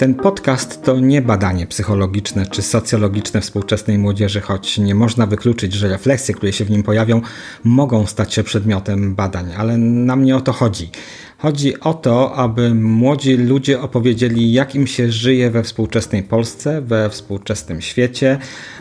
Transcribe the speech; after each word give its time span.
Ten 0.00 0.14
podcast 0.14 0.82
to 0.82 1.00
nie 1.00 1.22
badanie 1.22 1.66
psychologiczne 1.66 2.46
czy 2.46 2.62
socjologiczne 2.62 3.40
współczesnej 3.40 3.98
młodzieży, 3.98 4.40
choć 4.40 4.78
nie 4.78 4.94
można 4.94 5.26
wykluczyć, 5.26 5.72
że 5.72 5.88
refleksje, 5.88 6.34
które 6.34 6.52
się 6.52 6.64
w 6.64 6.70
nim 6.70 6.82
pojawią, 6.82 7.20
mogą 7.64 8.06
stać 8.06 8.34
się 8.34 8.42
przedmiotem 8.42 9.14
badań, 9.14 9.52
ale 9.56 9.78
nam 9.78 10.24
nie 10.24 10.36
o 10.36 10.40
to 10.40 10.52
chodzi. 10.52 10.90
Chodzi 11.38 11.80
o 11.80 11.94
to, 11.94 12.34
aby 12.34 12.74
młodzi 12.74 13.36
ludzie 13.36 13.80
opowiedzieli, 13.80 14.52
jak 14.52 14.74
im 14.74 14.86
się 14.86 15.12
żyje 15.12 15.50
we 15.50 15.62
współczesnej 15.62 16.22
Polsce, 16.22 16.82
we 16.82 17.10
współczesnym 17.10 17.80
świecie, 17.80 18.38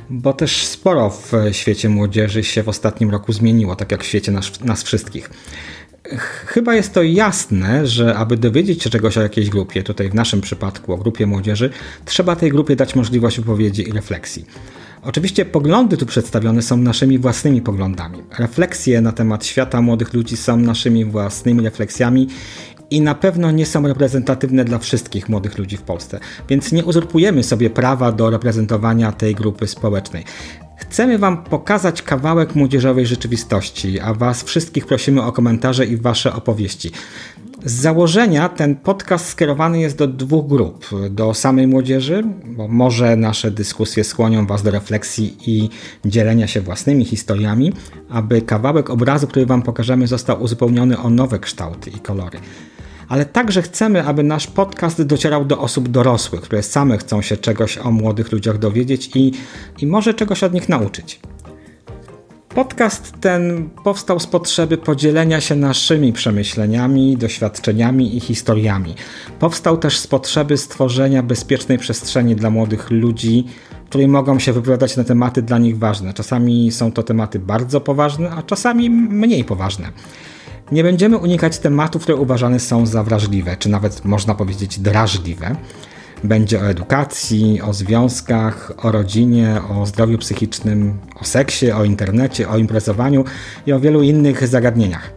bo 0.10 0.34
też 0.34 0.66
sporo 0.66 1.10
w 1.10 1.32
świecie 1.52 1.90
młodzieży 1.90 2.44
się 2.44 2.64
w 2.64 2.70
ostatnim 2.70 3.10
roku 3.10 3.34
zmieniło, 3.34 3.76
tak 3.76 3.92
jak 3.92 4.04
w 4.04 4.08
świecie 4.08 4.32
nas, 4.32 4.62
nas 4.62 4.84
wszystkich. 4.84 5.30
Chyba 6.46 6.76
jest 6.76 6.94
to 6.94 7.04
jasne, 7.04 7.88
że 7.88 8.16
aby 8.16 8.38
dowiedzieć 8.38 8.84
się 8.84 8.90
czegoś 8.90 9.18
o 9.18 9.22
jakiejś 9.22 9.50
grupie, 9.50 9.84
tutaj 9.84 10.10
w 10.10 10.14
naszym 10.14 10.42
przypadku 10.42 10.94
o 10.94 10.98
grupie 10.98 11.28
młodzieży, 11.28 11.70
trzeba 12.06 12.36
tej 12.36 12.52
grupie 12.52 12.76
dać 12.76 12.96
możliwość 12.96 13.40
wypowiedzi 13.40 13.90
i 13.90 13.92
refleksji. 13.92 14.46
Oczywiście 15.04 15.46
poglądy 15.46 15.98
tu 15.98 16.06
przedstawione 16.06 16.62
są 16.62 16.78
naszymi 16.78 17.20
własnymi 17.20 17.62
poglądami. 17.62 18.24
Refleksje 18.40 19.02
na 19.02 19.12
temat 19.12 19.46
świata 19.46 19.82
młodych 19.82 20.14
ludzi 20.14 20.38
są 20.38 20.58
naszymi 20.58 21.06
własnymi 21.06 21.64
refleksjami 21.64 22.28
i 22.92 23.02
na 23.02 23.16
pewno 23.16 23.52
nie 23.52 23.66
są 23.66 23.88
reprezentatywne 23.88 24.66
dla 24.66 24.80
wszystkich 24.80 25.30
młodych 25.30 25.58
ludzi 25.58 25.78
w 25.78 25.82
Polsce, 25.82 26.20
więc 26.50 26.72
nie 26.72 26.86
uzurpujemy 26.86 27.44
sobie 27.44 27.70
prawa 27.70 28.12
do 28.12 28.30
reprezentowania 28.30 29.12
tej 29.12 29.36
grupy 29.36 29.68
społecznej. 29.68 30.26
Chcemy 30.80 31.18
Wam 31.18 31.44
pokazać 31.44 32.02
kawałek 32.02 32.56
młodzieżowej 32.56 33.06
rzeczywistości, 33.06 34.00
a 34.00 34.14
Was 34.14 34.44
wszystkich 34.44 34.86
prosimy 34.86 35.24
o 35.24 35.32
komentarze 35.32 35.86
i 35.86 35.98
Wasze 35.98 36.34
opowieści. 36.34 36.92
Z 37.66 37.72
założenia 37.72 38.50
ten 38.50 38.76
podcast 38.76 39.28
skierowany 39.28 39.80
jest 39.80 39.98
do 39.98 40.08
dwóch 40.08 40.48
grup. 40.48 40.86
Do 41.10 41.34
samej 41.34 41.68
młodzieży, 41.68 42.24
bo 42.46 42.68
może 42.68 43.16
nasze 43.16 43.52
dyskusje 43.52 44.04
skłonią 44.04 44.48
Was 44.48 44.64
do 44.64 44.72
refleksji 44.72 45.38
i 45.48 45.70
dzielenia 46.06 46.48
się 46.48 46.62
własnymi 46.62 47.06
historiami, 47.06 47.74
aby 48.10 48.42
kawałek 48.42 48.90
obrazu, 48.90 49.28
który 49.28 49.46
Wam 49.46 49.62
pokażemy, 49.62 50.08
został 50.08 50.44
uzupełniony 50.44 51.00
o 51.00 51.10
nowe 51.10 51.40
kształty 51.40 51.90
i 51.90 52.00
kolory 52.00 52.40
ale 53.10 53.26
także 53.26 53.62
chcemy, 53.62 54.04
aby 54.04 54.24
nasz 54.24 54.48
podcast 54.48 55.02
docierał 55.02 55.46
do 55.46 55.60
osób 55.60 55.88
dorosłych, 55.88 56.42
które 56.42 56.64
same 56.64 56.98
chcą 56.98 57.22
się 57.22 57.38
czegoś 57.38 57.78
o 57.78 57.92
młodych 57.92 58.32
ludziach 58.32 58.58
dowiedzieć 58.58 59.12
i, 59.16 59.32
i 59.80 59.88
może 59.88 60.14
czegoś 60.14 60.44
od 60.44 60.54
nich 60.54 60.70
nauczyć. 60.70 61.20
Podcast 62.50 63.14
ten 63.22 63.70
powstał 63.84 64.20
z 64.20 64.28
potrzeby 64.28 64.78
podzielenia 64.78 65.42
się 65.42 65.56
naszymi 65.56 66.14
przemyśleniami, 66.14 67.18
doświadczeniami 67.18 68.18
i 68.18 68.20
historiami. 68.20 68.96
Powstał 69.40 69.78
też 69.78 70.00
z 70.00 70.08
potrzeby 70.08 70.58
stworzenia 70.58 71.24
bezpiecznej 71.24 71.78
przestrzeni 71.78 72.36
dla 72.36 72.50
młodych 72.50 72.92
ludzi, 72.92 73.46
w 73.86 73.90
której 73.90 74.08
mogą 74.08 74.40
się 74.40 74.54
wypowiadać 74.54 74.98
na 74.98 75.04
tematy 75.04 75.42
dla 75.42 75.58
nich 75.58 75.78
ważne. 75.78 76.14
Czasami 76.14 76.72
są 76.72 76.92
to 76.92 77.04
tematy 77.04 77.40
bardzo 77.40 77.82
poważne, 77.82 78.32
a 78.32 78.44
czasami 78.44 78.90
mniej 78.90 79.44
poważne. 79.44 79.92
Nie 80.72 80.84
będziemy 80.84 81.18
unikać 81.18 81.60
tematów, 81.60 82.04
które 82.04 82.18
uważane 82.18 82.60
są 82.60 82.86
za 82.86 83.04
wrażliwe, 83.04 83.58
czy 83.58 83.70
nawet 83.70 84.06
można 84.06 84.36
powiedzieć 84.36 84.80
drażliwe. 84.80 85.56
Będzie 86.24 86.60
o 86.60 86.70
edukacji, 86.70 87.62
o 87.62 87.74
związkach, 87.74 88.72
o 88.78 88.92
rodzinie, 88.92 89.62
o 89.70 89.86
zdrowiu 89.86 90.18
psychicznym, 90.18 90.98
o 91.22 91.26
seksie, 91.26 91.72
o 91.72 91.84
internecie, 91.84 92.50
o 92.50 92.58
imprezowaniu 92.58 93.24
i 93.66 93.74
o 93.74 93.80
wielu 93.80 94.02
innych 94.02 94.48
zagadnieniach. 94.48 95.12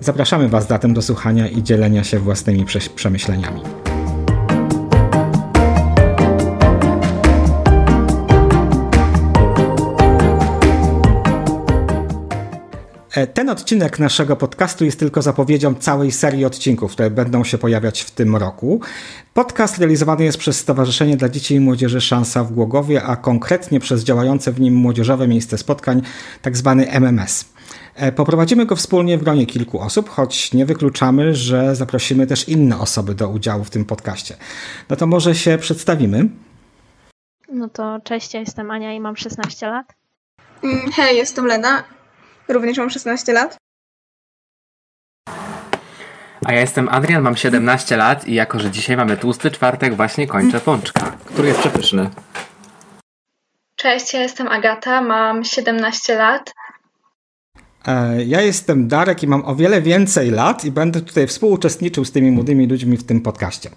Zapraszamy 0.00 0.48
Was 0.48 0.68
zatem 0.68 0.94
do 0.94 1.02
słuchania 1.02 1.48
i 1.48 1.62
dzielenia 1.62 2.04
się 2.04 2.18
własnymi 2.18 2.64
przemyśleniami. 2.94 3.85
Ten 13.34 13.50
odcinek 13.50 13.98
naszego 13.98 14.36
podcastu 14.36 14.84
jest 14.84 14.98
tylko 14.98 15.22
zapowiedzią 15.22 15.74
całej 15.74 16.12
serii 16.12 16.44
odcinków, 16.44 16.92
które 16.92 17.10
będą 17.10 17.44
się 17.44 17.58
pojawiać 17.58 18.00
w 18.00 18.10
tym 18.10 18.36
roku. 18.36 18.80
Podcast 19.34 19.78
realizowany 19.78 20.24
jest 20.24 20.38
przez 20.38 20.58
Stowarzyszenie 20.58 21.16
dla 21.16 21.28
Dzieci 21.28 21.54
i 21.54 21.60
Młodzieży 21.60 22.00
Szansa 22.00 22.44
w 22.44 22.52
Głogowie, 22.52 23.02
a 23.02 23.16
konkretnie 23.16 23.80
przez 23.80 24.04
działające 24.04 24.52
w 24.52 24.60
nim 24.60 24.74
Młodzieżowe 24.74 25.28
Miejsce 25.28 25.58
Spotkań, 25.58 26.02
tzw. 26.42 26.76
Tak 26.78 26.94
MMS. 26.94 27.44
E, 27.94 28.12
poprowadzimy 28.12 28.66
go 28.66 28.76
wspólnie 28.76 29.18
w 29.18 29.22
gronie 29.22 29.46
kilku 29.46 29.80
osób, 29.80 30.08
choć 30.08 30.52
nie 30.52 30.66
wykluczamy, 30.66 31.34
że 31.34 31.76
zaprosimy 31.76 32.26
też 32.26 32.48
inne 32.48 32.78
osoby 32.78 33.14
do 33.14 33.28
udziału 33.28 33.64
w 33.64 33.70
tym 33.70 33.84
podcaście. 33.84 34.36
No 34.90 34.96
to 34.96 35.06
może 35.06 35.34
się 35.34 35.58
przedstawimy. 35.58 36.28
No 37.52 37.68
to 37.68 38.00
cześć, 38.04 38.34
ja 38.34 38.40
jestem 38.40 38.70
Ania 38.70 38.92
i 38.92 39.00
mam 39.00 39.16
16 39.16 39.66
lat. 39.66 39.94
Mm, 40.62 40.92
hej, 40.92 41.16
jestem 41.16 41.46
Lena 41.46 41.95
Również 42.48 42.78
mam 42.78 42.90
16 42.90 43.32
lat. 43.32 43.56
A 46.44 46.52
ja 46.52 46.60
jestem 46.60 46.88
Adrian, 46.88 47.22
mam 47.22 47.36
17 47.36 47.96
lat 47.96 48.28
i 48.28 48.34
jako, 48.34 48.58
że 48.60 48.70
dzisiaj 48.70 48.96
mamy 48.96 49.16
tłusty 49.16 49.50
czwartek, 49.50 49.94
właśnie 49.96 50.26
kończę 50.26 50.60
pączka, 50.60 51.16
który 51.24 51.48
jest 51.48 51.60
przepyszny. 51.60 52.10
Cześć, 53.76 54.14
ja 54.14 54.20
jestem 54.22 54.48
Agata, 54.48 55.00
mam 55.00 55.44
17 55.44 56.14
lat. 56.14 56.52
E, 57.86 58.24
ja 58.24 58.40
jestem 58.40 58.88
Darek 58.88 59.22
i 59.22 59.26
mam 59.26 59.44
o 59.44 59.56
wiele 59.56 59.82
więcej 59.82 60.30
lat 60.30 60.64
i 60.64 60.70
będę 60.70 61.00
tutaj 61.00 61.26
współuczestniczył 61.26 62.04
z 62.04 62.12
tymi 62.12 62.30
młodymi 62.30 62.66
ludźmi 62.66 62.96
w 62.96 63.04
tym 63.04 63.20
podcaście. 63.20 63.70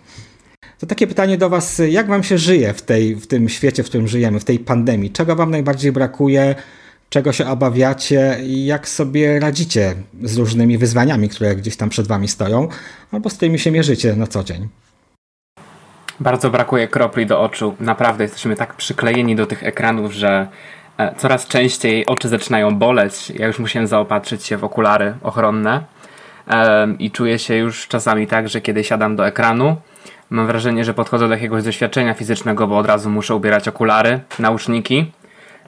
To 0.79 0.85
takie 0.85 1.07
pytanie 1.07 1.37
do 1.37 1.49
Was, 1.49 1.81
jak 1.89 2.07
Wam 2.07 2.23
się 2.23 2.37
żyje 2.37 2.73
w, 2.73 2.81
tej, 2.81 3.15
w 3.15 3.27
tym 3.27 3.49
świecie, 3.49 3.83
w 3.83 3.85
którym 3.85 4.07
żyjemy, 4.07 4.39
w 4.39 4.45
tej 4.45 4.59
pandemii? 4.59 5.11
Czego 5.11 5.35
Wam 5.35 5.51
najbardziej 5.51 5.91
brakuje? 5.91 6.55
Czego 7.09 7.33
się 7.33 7.47
obawiacie 7.47 8.37
i 8.43 8.65
jak 8.65 8.89
sobie 8.89 9.39
radzicie 9.39 9.95
z 10.23 10.37
różnymi 10.37 10.77
wyzwaniami, 10.77 11.29
które 11.29 11.55
gdzieś 11.55 11.77
tam 11.77 11.89
przed 11.89 12.07
wami 12.07 12.27
stoją, 12.27 12.67
albo 13.11 13.29
z 13.29 13.33
którymi 13.33 13.59
się 13.59 13.71
mierzycie 13.71 14.15
na 14.15 14.27
co 14.27 14.43
dzień. 14.43 14.67
Bardzo 16.19 16.49
brakuje 16.49 16.87
kropli 16.87 17.25
do 17.25 17.41
oczu. 17.41 17.75
Naprawdę 17.79 18.23
jesteśmy 18.23 18.55
tak 18.55 18.73
przyklejeni 18.73 19.35
do 19.35 19.45
tych 19.45 19.63
ekranów, 19.63 20.13
że 20.13 20.47
e, 20.97 21.15
coraz 21.17 21.47
częściej 21.47 22.05
oczy 22.05 22.29
zaczynają 22.29 22.75
boleć. 22.75 23.29
Ja 23.29 23.47
już 23.47 23.59
musiałem 23.59 23.87
zaopatrzyć 23.87 24.45
się 24.45 24.57
w 24.57 24.63
okulary 24.63 25.13
ochronne 25.23 25.83
i 26.99 27.11
czuję 27.11 27.39
się 27.39 27.55
już 27.55 27.87
czasami 27.87 28.27
tak, 28.27 28.49
że 28.49 28.61
kiedy 28.61 28.83
siadam 28.83 29.15
do 29.15 29.27
ekranu, 29.27 29.75
mam 30.29 30.47
wrażenie, 30.47 30.85
że 30.85 30.93
podchodzę 30.93 31.27
do 31.27 31.33
jakiegoś 31.33 31.63
doświadczenia 31.63 32.13
fizycznego, 32.13 32.67
bo 32.67 32.77
od 32.77 32.85
razu 32.85 33.09
muszę 33.09 33.35
ubierać 33.35 33.67
okulary, 33.67 34.19
nauszniki 34.39 35.11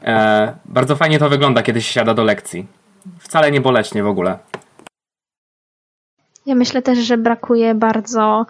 E, 0.04 0.54
bardzo 0.66 0.96
fajnie 0.96 1.20
to 1.20 1.30
wygląda, 1.30 1.64
kiedy 1.64 1.82
się 1.82 1.94
siada 1.94 2.14
do 2.14 2.24
lekcji. 2.24 2.68
Wcale 3.20 3.52
nie 3.52 3.62
boleśnie 3.62 4.04
w 4.04 4.08
ogóle. 4.08 4.40
Ja 6.46 6.56
myślę 6.56 6.82
też, 6.82 7.00
że 7.00 7.18
brakuje 7.18 7.76
bardzo 7.76 8.46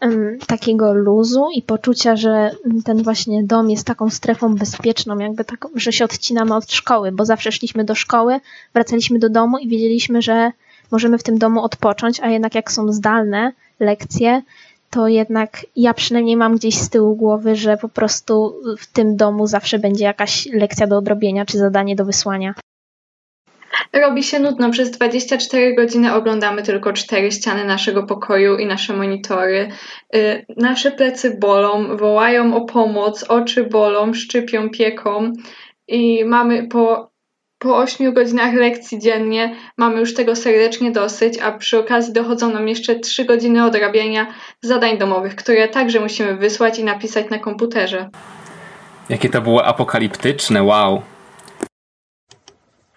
um, 0.00 0.38
takiego 0.46 0.94
luzu 0.94 1.48
i 1.54 1.62
poczucia, 1.62 2.16
że 2.16 2.50
ten 2.84 3.02
właśnie 3.02 3.44
dom 3.44 3.70
jest 3.70 3.86
taką 3.86 4.10
strefą 4.10 4.54
bezpieczną, 4.54 5.18
jakby 5.18 5.44
taką, 5.44 5.68
że 5.74 5.92
się 5.92 6.04
odcinamy 6.04 6.54
od 6.54 6.72
szkoły, 6.72 7.12
bo 7.12 7.24
zawsze 7.24 7.52
szliśmy 7.52 7.84
do 7.84 7.94
szkoły, 7.94 8.40
wracaliśmy 8.74 9.18
do 9.18 9.28
domu 9.28 9.58
i 9.58 9.68
wiedzieliśmy, 9.68 10.22
że 10.22 10.52
możemy 10.90 11.18
w 11.18 11.22
tym 11.22 11.38
domu 11.38 11.64
odpocząć, 11.64 12.20
a 12.20 12.28
jednak 12.28 12.54
jak 12.54 12.72
są 12.72 12.92
zdalne 12.92 13.52
lekcje, 13.80 14.42
to 14.92 15.08
jednak 15.08 15.66
ja 15.76 15.94
przynajmniej 15.94 16.36
mam 16.36 16.56
gdzieś 16.56 16.74
z 16.74 16.90
tyłu 16.90 17.16
głowy, 17.16 17.56
że 17.56 17.76
po 17.76 17.88
prostu 17.88 18.54
w 18.78 18.92
tym 18.92 19.16
domu 19.16 19.46
zawsze 19.46 19.78
będzie 19.78 20.04
jakaś 20.04 20.46
lekcja 20.52 20.86
do 20.86 20.96
odrobienia 20.96 21.44
czy 21.44 21.58
zadanie 21.58 21.96
do 21.96 22.04
wysłania. 22.04 22.54
Robi 23.92 24.22
się 24.22 24.38
nudno. 24.38 24.70
Przez 24.70 24.90
24 24.90 25.74
godziny 25.74 26.14
oglądamy 26.14 26.62
tylko 26.62 26.92
cztery 26.92 27.32
ściany 27.32 27.64
naszego 27.64 28.02
pokoju 28.02 28.56
i 28.56 28.66
nasze 28.66 28.96
monitory. 28.96 29.68
Yy, 30.12 30.44
nasze 30.56 30.90
plecy 30.90 31.36
bolą, 31.40 31.96
wołają 31.96 32.56
o 32.56 32.60
pomoc, 32.60 33.24
oczy 33.24 33.64
bolą, 33.64 34.14
szczypią, 34.14 34.70
pieką 34.70 35.32
i 35.88 36.24
mamy 36.24 36.68
po 36.68 37.11
po 37.62 37.76
8 37.76 38.14
godzinach 38.14 38.54
lekcji 38.54 38.98
dziennie 38.98 39.56
mamy 39.76 40.00
już 40.00 40.14
tego 40.14 40.36
serdecznie 40.36 40.90
dosyć, 40.90 41.38
a 41.38 41.52
przy 41.52 41.78
okazji 41.78 42.12
dochodzą 42.12 42.52
nam 42.52 42.68
jeszcze 42.68 42.94
3 42.94 43.24
godziny 43.24 43.64
odrabiania 43.64 44.26
zadań 44.62 44.98
domowych, 44.98 45.36
które 45.36 45.68
także 45.68 46.00
musimy 46.00 46.36
wysłać 46.36 46.78
i 46.78 46.84
napisać 46.84 47.30
na 47.30 47.38
komputerze. 47.38 48.08
Jakie 49.08 49.28
to 49.28 49.40
było 49.40 49.64
apokaliptyczne, 49.64 50.62
wow. 50.62 51.02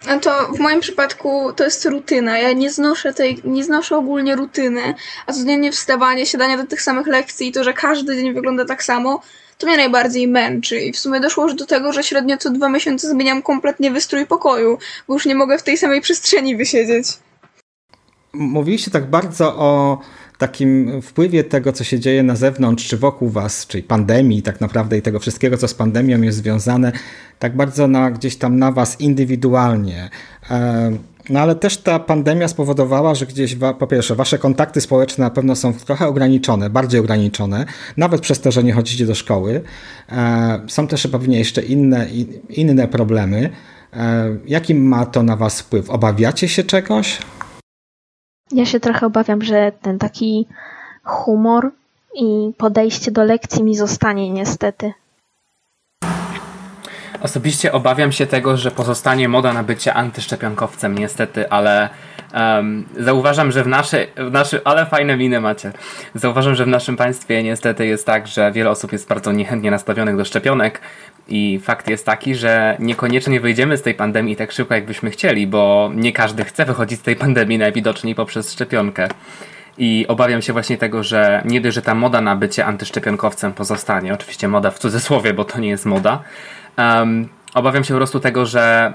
A 0.10 0.20
to 0.20 0.32
w 0.54 0.60
moim 0.60 0.80
przypadku 0.80 1.54
to 1.56 1.64
jest 1.64 1.86
rutyna. 1.86 2.40
Ja 2.40 2.54
nie 2.54 2.72
znoszę 2.72 3.14
tej, 3.14 3.42
nie 3.44 3.64
znoszę 3.64 3.98
ogólnie 3.98 4.36
rutyny, 4.36 4.94
a 5.28 5.34
codziennie 5.34 5.72
wstawanie, 5.72 6.26
siadanie 6.26 6.58
do 6.58 6.66
tych 6.66 6.82
samych 6.82 7.08
lekcji 7.08 7.48
i 7.48 7.52
to, 7.52 7.64
że 7.64 7.74
każdy 7.74 8.16
dzień 8.16 8.34
wygląda 8.34 8.66
tak 8.66 8.84
samo, 8.84 9.22
to 9.58 9.68
mnie 9.68 9.78
najbardziej 9.78 10.28
męczy. 10.28 10.80
I 10.80 10.92
w 10.92 11.00
sumie 11.00 11.20
doszło 11.20 11.44
już 11.44 11.56
do 11.56 11.66
tego, 11.66 11.94
że 11.94 12.04
średnio 12.04 12.38
co 12.38 12.50
dwa 12.50 12.70
miesiące 12.70 13.10
zmieniam 13.10 13.42
kompletnie 13.42 13.92
wystrój 13.92 14.26
pokoju, 14.26 14.78
bo 15.08 15.14
już 15.14 15.26
nie 15.26 15.36
mogę 15.36 15.58
w 15.58 15.64
tej 15.64 15.78
samej 15.78 16.02
przestrzeni 16.02 16.58
wysiedzieć. 16.58 17.08
Mówiliście 18.34 18.92
tak 18.92 19.10
bardzo 19.10 19.56
o 19.56 20.00
takim 20.38 21.02
wpływie 21.02 21.44
tego, 21.44 21.74
co 21.74 21.84
się 21.84 22.00
dzieje 22.00 22.24
na 22.24 22.36
zewnątrz, 22.36 22.88
czy 22.88 22.98
wokół 22.98 23.30
was, 23.30 23.68
czyli 23.68 23.84
pandemii 23.84 24.42
tak 24.42 24.62
naprawdę 24.62 24.98
i 24.98 25.02
tego 25.02 25.20
wszystkiego, 25.20 25.58
co 25.58 25.68
z 25.68 25.74
pandemią 25.74 26.22
jest 26.22 26.38
związane, 26.38 26.92
tak 27.40 27.56
bardzo 27.56 27.88
na, 27.88 28.12
gdzieś 28.12 28.36
tam 28.36 28.60
na 28.60 28.72
was 28.72 29.02
indywidualnie. 29.02 30.10
No 31.30 31.40
ale 31.40 31.56
też 31.56 31.78
ta 31.78 32.00
pandemia 32.00 32.48
spowodowała, 32.48 33.16
że 33.16 33.26
gdzieś 33.26 33.56
po 33.80 33.88
pierwsze 33.88 34.16
wasze 34.16 34.38
kontakty 34.38 34.82
społeczne 34.82 35.24
na 35.24 35.32
pewno 35.32 35.56
są 35.56 35.74
trochę 35.74 36.08
ograniczone, 36.08 36.70
bardziej 36.70 37.00
ograniczone, 37.00 37.66
nawet 37.98 38.22
przez 38.22 38.42
to, 38.42 38.52
że 38.52 38.64
nie 38.64 38.74
chodzicie 38.74 39.06
do 39.06 39.16
szkoły. 39.16 39.62
E, 40.12 40.60
są 40.68 40.88
też 40.88 41.08
pewnie 41.08 41.40
jeszcze 41.40 41.62
inne, 41.62 42.08
inne 42.50 42.88
problemy. 42.88 43.50
E, 43.94 44.38
jaki 44.48 44.76
ma 44.76 45.06
to 45.06 45.24
na 45.24 45.36
was 45.36 45.62
wpływ? 45.62 45.90
Obawiacie 45.90 46.48
się 46.48 46.64
czegoś? 46.64 47.18
Ja 48.52 48.66
się 48.66 48.80
trochę 48.80 49.06
obawiam, 49.06 49.42
że 49.42 49.72
ten 49.82 50.00
taki 50.00 50.48
humor 51.04 51.72
i 52.16 52.54
podejście 52.58 53.12
do 53.12 53.24
lekcji 53.24 53.64
mi 53.64 53.76
zostanie 53.76 54.30
niestety. 54.30 54.94
Osobiście 57.26 57.72
obawiam 57.72 58.12
się 58.12 58.26
tego, 58.26 58.58
że 58.58 58.72
pozostanie 58.72 59.30
moda 59.30 59.54
na 59.54 59.64
bycie 59.64 59.94
antyszczepionkowcem, 59.94 60.98
niestety, 60.98 61.50
ale 61.50 61.90
um, 62.34 62.86
zauważam, 63.00 63.52
że 63.52 63.64
w 63.64 63.68
naszej, 63.68 64.08
w 64.18 64.32
naszy, 64.32 64.62
ale 64.64 64.86
fajne 64.86 65.18
miny 65.18 65.42
macie. 65.42 65.72
Zauważam, 66.16 66.56
że 66.56 66.66
w 66.66 66.68
naszym 66.68 66.98
państwie 66.98 67.44
niestety 67.44 67.86
jest 67.86 68.06
tak, 68.06 68.28
że 68.28 68.52
wiele 68.52 68.70
osób 68.70 68.92
jest 68.92 69.10
bardzo 69.10 69.32
niechętnie 69.32 69.72
nastawionych 69.72 70.18
do 70.18 70.26
szczepionek 70.26 70.82
i 71.28 71.60
fakt 71.64 71.90
jest 71.90 72.06
taki, 72.06 72.36
że 72.36 72.78
niekoniecznie 72.80 73.40
wyjdziemy 73.40 73.78
z 73.78 73.82
tej 73.82 73.94
pandemii 73.94 74.36
tak 74.36 74.52
szybko, 74.52 74.74
jakbyśmy 74.74 75.12
chcieli, 75.12 75.48
bo 75.48 75.92
nie 75.96 76.14
każdy 76.14 76.44
chce 76.44 76.66
wychodzić 76.66 77.00
z 77.00 77.04
tej 77.04 77.16
pandemii 77.16 77.58
najwidoczniej 77.58 78.16
poprzez 78.16 78.54
szczepionkę. 78.54 79.08
I 79.78 80.06
obawiam 80.08 80.42
się 80.42 80.54
właśnie 80.54 80.78
tego, 80.78 81.04
że 81.04 81.42
nie 81.46 81.62
dość, 81.62 81.76
że 81.76 81.82
ta 81.82 81.96
moda 81.96 82.22
na 82.22 82.36
bycie 82.36 82.66
antyszczepionkowcem 82.66 83.54
pozostanie, 83.54 84.14
oczywiście 84.14 84.48
moda 84.48 84.72
w 84.72 84.80
cudzysłowie, 84.80 85.34
bo 85.34 85.46
to 85.46 85.60
nie 85.60 85.70
jest 85.70 85.86
moda, 85.86 86.24
Um, 86.78 87.30
obawiam 87.54 87.84
się 87.84 87.94
po 87.94 87.98
prostu 87.98 88.20
tego, 88.20 88.46
że 88.46 88.94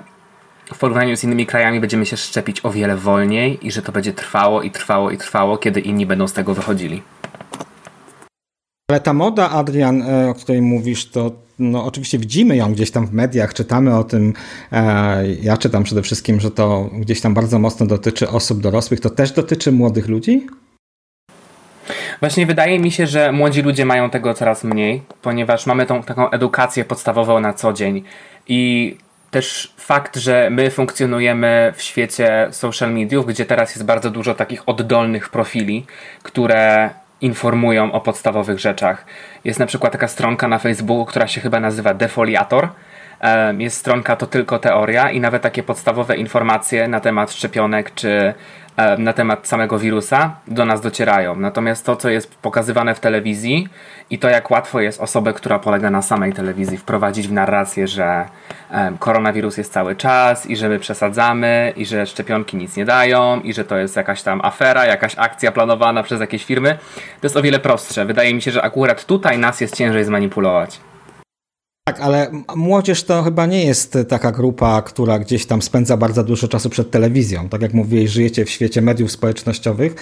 w 0.75 0.79
porównaniu 0.79 1.17
z 1.17 1.25
innymi 1.25 1.47
krajami 1.47 1.81
będziemy 1.81 2.07
się 2.07 2.17
szczepić 2.17 2.65
o 2.65 2.71
wiele 2.71 2.97
wolniej 2.97 3.67
i 3.67 3.71
że 3.71 3.83
to 3.83 3.93
będzie 3.93 4.13
trwało 4.13 4.63
i 4.63 4.71
trwało 4.71 5.11
i 5.11 5.19
trwało, 5.19 5.59
kiedy 5.59 5.81
inni 5.81 6.07
będą 6.07 6.29
z 6.29 6.33
tego 6.33 6.55
wychodzili. 6.55 7.03
Ale 8.91 9.01
ta 9.01 9.13
moda, 9.13 9.51
Adrian, 9.51 10.03
e, 10.03 10.29
o 10.29 10.35
której 10.35 10.63
mówisz, 10.63 11.11
to 11.11 11.33
no, 11.59 11.85
oczywiście 11.85 12.19
widzimy 12.19 12.57
ją 12.57 12.73
gdzieś 12.73 12.91
tam 12.91 13.07
w 13.07 13.13
mediach, 13.13 13.55
czytamy 13.55 13.97
o 13.97 14.05
tym. 14.05 14.33
E, 14.73 15.35
ja 15.43 15.57
czytam 15.57 15.85
przede 15.85 16.03
wszystkim, 16.03 16.41
że 16.41 16.51
to 16.51 16.91
gdzieś 16.93 17.21
tam 17.21 17.35
bardzo 17.35 17.59
mocno 17.59 17.87
dotyczy 17.87 18.29
osób 18.29 18.61
dorosłych. 18.61 19.01
To 19.01 19.11
też 19.11 19.33
dotyczy 19.33 19.73
młodych 19.73 20.09
ludzi? 20.09 20.47
Właśnie 22.21 22.47
wydaje 22.47 22.79
mi 22.79 22.91
się, 22.91 23.07
że 23.07 23.33
młodzi 23.33 23.63
ludzie 23.63 23.85
mają 23.85 24.11
tego 24.11 24.35
coraz 24.35 24.65
mniej, 24.65 25.03
ponieważ 25.23 25.67
mamy 25.67 25.87
tą 25.87 26.03
taką 26.03 26.31
edukację 26.31 26.85
podstawową 26.85 27.41
na 27.41 27.53
co 27.53 27.73
dzień. 27.73 28.03
I 28.49 28.97
też 29.31 29.75
fakt, 29.77 30.17
że 30.17 30.49
my 30.51 30.71
funkcjonujemy 30.71 31.73
w 31.77 31.83
świecie 31.83 32.49
social 32.51 32.93
mediów, 32.93 33.27
gdzie 33.27 33.47
teraz 33.47 33.71
jest 33.71 33.85
bardzo 33.85 34.11
dużo 34.11 34.35
takich 34.35 34.63
oddolnych 34.67 35.29
profili, 35.29 35.87
które 36.23 36.91
informują 37.21 37.93
o 37.93 38.01
podstawowych 38.01 38.59
rzeczach. 38.59 39.07
Jest 39.45 39.61
na 39.61 39.67
przykład 39.67 39.93
taka 39.93 40.09
stronka 40.09 40.49
na 40.49 40.59
Facebooku, 40.59 41.05
która 41.07 41.27
się 41.27 41.41
chyba 41.41 41.61
nazywa 41.61 41.95
Defoliator. 41.95 42.69
Jest 43.59 43.77
stronka 43.77 44.17
to 44.17 44.27
tylko 44.27 44.59
teoria 44.59 45.11
i 45.11 45.21
nawet 45.21 45.43
takie 45.43 45.63
podstawowe 45.63 46.17
informacje 46.17 46.89
na 46.89 47.01
temat 47.01 47.33
szczepionek 47.33 47.95
czy 47.95 48.35
na 48.99 49.13
temat 49.13 49.49
samego 49.49 49.79
wirusa 49.79 50.37
do 50.49 50.65
nas 50.65 50.81
docierają. 50.81 51.37
Natomiast 51.37 51.87
to, 51.87 51.97
co 51.97 52.09
jest 52.09 52.35
pokazywane 52.35 52.95
w 52.95 53.01
telewizji 53.01 53.69
i 54.11 54.19
to, 54.19 54.29
jak 54.29 54.51
łatwo 54.51 54.81
jest 54.81 55.01
osobę, 55.01 55.33
która 55.33 55.59
polega 55.59 55.91
na 55.91 56.03
samej 56.03 56.33
telewizji, 56.33 56.79
wprowadzić 56.79 57.29
w 57.29 57.33
narrację, 57.33 57.89
że 57.89 58.27
e, 58.71 58.93
koronawirus 58.99 59.57
jest 59.57 59.73
cały 59.73 59.97
czas 59.97 60.47
i 60.47 60.57
że 60.57 60.69
my 60.69 60.79
przesadzamy 60.79 61.73
i 61.77 61.87
że 61.87 62.07
szczepionki 62.07 62.57
nic 62.57 62.77
nie 62.77 62.85
dają 62.85 63.41
i 63.41 63.53
że 63.53 63.65
to 63.65 63.77
jest 63.77 63.97
jakaś 63.97 64.23
tam 64.23 64.41
afera, 64.45 64.87
jakaś 64.87 65.15
akcja 65.19 65.53
planowana 65.53 66.03
przez 66.03 66.21
jakieś 66.21 66.45
firmy, 66.45 66.79
to 67.21 67.27
jest 67.27 67.37
o 67.37 67.43
wiele 67.43 67.59
prostsze. 67.59 68.05
Wydaje 68.05 68.35
mi 68.35 68.43
się, 68.43 68.51
że 68.51 68.63
akurat 68.63 69.05
tutaj 69.05 69.39
nas 69.39 69.61
jest 69.61 69.77
ciężej 69.77 70.05
zmanipulować. 70.05 70.81
Tak, 71.91 72.01
ale 72.01 72.31
młodzież 72.57 73.05
to 73.05 73.23
chyba 73.23 73.47
nie 73.47 73.65
jest 73.65 73.99
taka 74.09 74.33
grupa, 74.33 74.83
która 74.83 75.19
gdzieś 75.19 75.47
tam 75.47 75.63
spędza 75.63 75.97
bardzo 75.97 76.25
dużo 76.25 76.49
czasu 76.49 76.71
przed 76.71 76.91
telewizją. 76.91 77.49
Tak 77.49 77.63
jak 77.63 77.75
mówiłeś, 77.75 78.11
żyjecie 78.11 78.45
w 78.45 78.51
świecie 78.51 78.83
mediów 78.83 79.13
społecznościowych, 79.13 79.95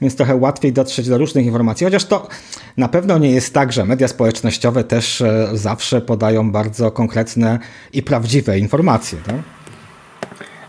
więc 0.00 0.16
trochę 0.16 0.36
łatwiej 0.36 0.72
dotrzeć 0.72 1.08
do 1.08 1.18
różnych 1.18 1.46
informacji. 1.46 1.84
Chociaż 1.84 2.04
to 2.04 2.28
na 2.76 2.88
pewno 2.88 3.18
nie 3.18 3.30
jest 3.30 3.54
tak, 3.54 3.72
że 3.72 3.84
media 3.84 4.08
społecznościowe 4.08 4.84
też 4.84 5.20
e, 5.20 5.48
zawsze 5.52 6.00
podają 6.00 6.52
bardzo 6.52 6.90
konkretne 6.90 7.58
i 7.92 8.02
prawdziwe 8.02 8.58
informacje. 8.58 9.18
Tak? 9.26 9.55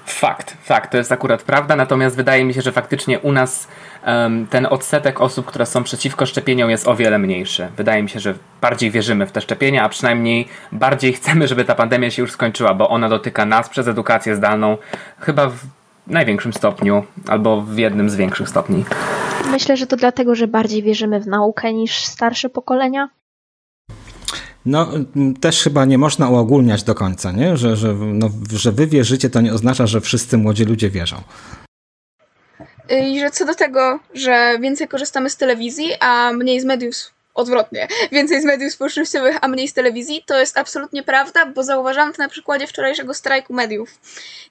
Fakt, 0.07 0.57
fakt, 0.62 0.92
to 0.92 0.98
jest 0.98 1.12
akurat 1.12 1.44
prawda, 1.44 1.75
natomiast 1.75 2.15
wydaje 2.15 2.45
mi 2.45 2.54
się, 2.54 2.62
że 2.62 2.71
faktycznie 2.71 3.19
u 3.19 3.31
nas 3.31 3.68
um, 4.06 4.48
ten 4.48 4.65
odsetek 4.65 5.21
osób, 5.21 5.45
które 5.45 5.65
są 5.65 5.83
przeciwko 5.83 6.25
szczepieniom 6.25 6.69
jest 6.69 6.88
o 6.88 6.95
wiele 6.95 7.19
mniejszy. 7.19 7.68
Wydaje 7.77 8.04
mi 8.04 8.09
się, 8.09 8.19
że 8.19 8.33
bardziej 8.62 8.92
wierzymy 8.92 9.27
w 9.27 9.31
te 9.31 9.42
szczepienia, 9.42 9.83
a 9.83 9.89
przynajmniej 9.89 10.48
bardziej 10.71 11.13
chcemy, 11.18 11.48
żeby 11.48 11.65
ta 11.65 11.75
pandemia 11.75 12.12
się 12.12 12.21
już 12.21 12.31
skończyła, 12.31 12.74
bo 12.74 12.89
ona 12.89 13.09
dotyka 13.09 13.45
nas 13.45 13.69
przez 13.69 13.88
edukację 13.88 14.36
zdalną 14.36 14.77
chyba 15.19 15.48
w 15.48 15.57
największym 16.07 16.54
stopniu, 16.54 17.06
albo 17.27 17.62
w 17.62 17.77
jednym 17.77 18.09
z 18.09 18.15
większych 18.15 18.50
stopni. 18.50 18.86
Myślę, 19.51 19.77
że 19.77 19.88
to 19.88 19.95
dlatego, 19.95 20.36
że 20.36 20.48
bardziej 20.48 20.83
wierzymy 20.83 21.19
w 21.19 21.27
naukę 21.27 21.74
niż 21.74 21.98
starsze 21.98 22.50
pokolenia. 22.50 23.09
No, 24.67 24.91
też 25.41 25.63
chyba 25.63 25.85
nie 25.85 25.97
można 25.97 26.29
uogólniać 26.29 26.83
do 26.83 26.95
końca, 26.95 27.31
nie? 27.31 27.57
Że, 27.57 27.75
że, 27.75 27.93
no, 27.93 28.29
że 28.53 28.71
wy 28.71 28.87
wierzycie, 28.87 29.29
to 29.29 29.41
nie 29.41 29.53
oznacza, 29.53 29.87
że 29.87 30.01
wszyscy 30.01 30.37
młodzi 30.37 30.65
ludzie 30.65 30.89
wierzą. 30.89 31.21
I 32.89 33.19
że 33.19 33.31
co 33.31 33.45
do 33.45 33.55
tego, 33.55 33.99
że 34.13 34.57
więcej 34.61 34.87
korzystamy 34.87 35.29
z 35.29 35.37
telewizji, 35.37 35.89
a 35.99 36.33
mniej 36.33 36.59
z 36.59 36.65
mediów 36.65 36.95
odwrotnie, 37.33 37.87
więcej 38.11 38.41
z 38.41 38.45
mediów 38.45 38.73
społecznościowych, 38.73 39.37
a 39.41 39.47
mniej 39.47 39.67
z 39.67 39.73
telewizji, 39.73 40.23
to 40.25 40.39
jest 40.39 40.57
absolutnie 40.57 41.03
prawda, 41.03 41.45
bo 41.45 41.63
zauważam 41.63 42.13
to 42.13 42.23
na 42.23 42.29
przykładzie 42.29 42.67
wczorajszego 42.67 43.13
strajku 43.13 43.53
mediów, 43.53 43.99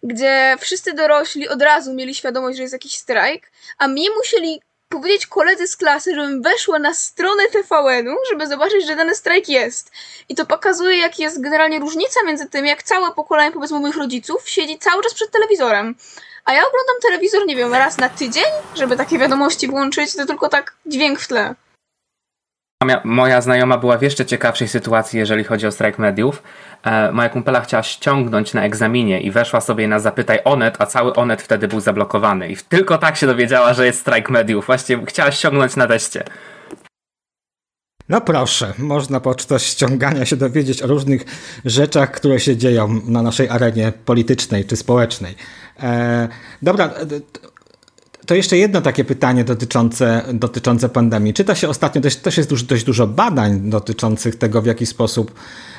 gdzie 0.02 0.56
wszyscy 0.60 0.92
dorośli 0.92 1.48
od 1.48 1.62
razu 1.62 1.94
mieli 1.94 2.14
świadomość, 2.14 2.56
że 2.56 2.62
jest 2.62 2.72
jakiś 2.72 2.96
strajk, 2.96 3.50
a 3.79 3.88
mnie 3.88 4.10
musieli 4.17 4.60
powiedzieć 4.88 5.26
koledzy 5.26 5.66
z 5.66 5.76
klasy, 5.76 6.14
żebym 6.14 6.43
weszła 6.43 6.78
na 6.78 6.94
stronę 6.94 7.43
TVN-u, 7.52 8.16
żeby 8.31 8.46
zobaczyć, 8.46 8.86
że 8.86 8.96
dany 8.96 9.14
strajk 9.14 9.48
jest. 9.48 9.90
I 10.28 10.34
to 10.34 10.46
pokazuje, 10.46 10.96
jak 10.96 11.19
jest 11.19 11.43
generalnie 11.43 11.78
różnica 11.78 12.20
między 12.26 12.46
tym, 12.48 12.66
jak 12.66 12.82
całe 12.82 13.12
pokolenie, 13.12 13.52
powiedzmy, 13.52 13.81
moich 13.81 13.96
rodziców 13.96 14.48
siedzi 14.48 14.78
cały 14.78 15.02
czas 15.02 15.14
przed 15.14 15.31
telewizorem. 15.31 15.94
A 16.44 16.52
ja 16.52 16.60
oglądam 16.60 16.96
telewizor, 17.02 17.46
nie 17.46 17.56
wiem, 17.56 17.74
raz 17.74 17.98
na 17.98 18.08
tydzień, 18.08 18.44
żeby 18.74 18.96
takie 18.96 19.19
wiadomości 19.19 19.69
włączyć, 19.69 20.16
to 20.16 20.26
tylko 20.26 20.48
tak 20.48 20.74
dźwięk 20.86 21.20
w 21.20 21.28
tle. 21.28 21.55
Moja 23.04 23.40
znajoma 23.40 23.78
była 23.78 23.98
w 23.98 24.02
jeszcze 24.02 24.26
ciekawszej 24.26 24.68
sytuacji, 24.68 25.18
jeżeli 25.18 25.44
chodzi 25.44 25.66
o 25.66 25.72
strajk 25.72 25.98
mediów. 25.98 26.42
E, 26.84 27.12
moja 27.12 27.28
kumpela 27.28 27.60
chciała 27.60 27.82
ściągnąć 27.82 28.54
na 28.54 28.62
egzaminie 28.62 29.20
i 29.20 29.30
weszła 29.30 29.60
sobie 29.60 29.88
na 29.88 29.98
Zapytaj 29.98 30.38
Onet, 30.44 30.76
a 30.78 30.86
cały 30.86 31.14
Onet 31.14 31.42
wtedy 31.42 31.68
był 31.68 31.80
zablokowany. 31.80 32.48
I 32.48 32.56
tylko 32.56 32.98
tak 32.98 33.16
się 33.16 33.26
dowiedziała, 33.26 33.74
że 33.74 33.86
jest 33.86 34.00
strajk 34.00 34.30
mediów. 34.30 34.66
Właśnie 34.66 35.06
chciała 35.06 35.32
ściągnąć 35.32 35.76
na 35.76 35.86
teście. 35.86 36.24
No 38.08 38.20
proszę, 38.20 38.72
można 38.78 39.20
podczas 39.20 39.62
ściągania 39.62 40.26
się 40.26 40.36
dowiedzieć 40.36 40.82
o 40.82 40.86
różnych 40.86 41.24
rzeczach, 41.64 42.10
które 42.10 42.40
się 42.40 42.56
dzieją 42.56 43.00
na 43.06 43.22
naszej 43.22 43.48
arenie 43.48 43.92
politycznej 44.04 44.64
czy 44.64 44.76
społecznej. 44.76 45.34
E, 45.82 46.28
dobra, 46.62 46.90
to 48.26 48.34
jeszcze 48.34 48.56
jedno 48.56 48.80
takie 48.80 49.04
pytanie 49.04 49.44
dotyczące, 49.44 50.24
dotyczące 50.34 50.88
pandemii. 50.88 51.34
Czyta 51.34 51.54
się 51.54 51.68
ostatnio, 51.68 52.00
też, 52.00 52.16
też 52.16 52.36
jest 52.36 52.64
dość 52.64 52.84
dużo 52.84 53.06
badań 53.06 53.70
dotyczących 53.70 54.36
tego, 54.36 54.62
w 54.62 54.66
jaki 54.66 54.86
sposób 54.86 55.34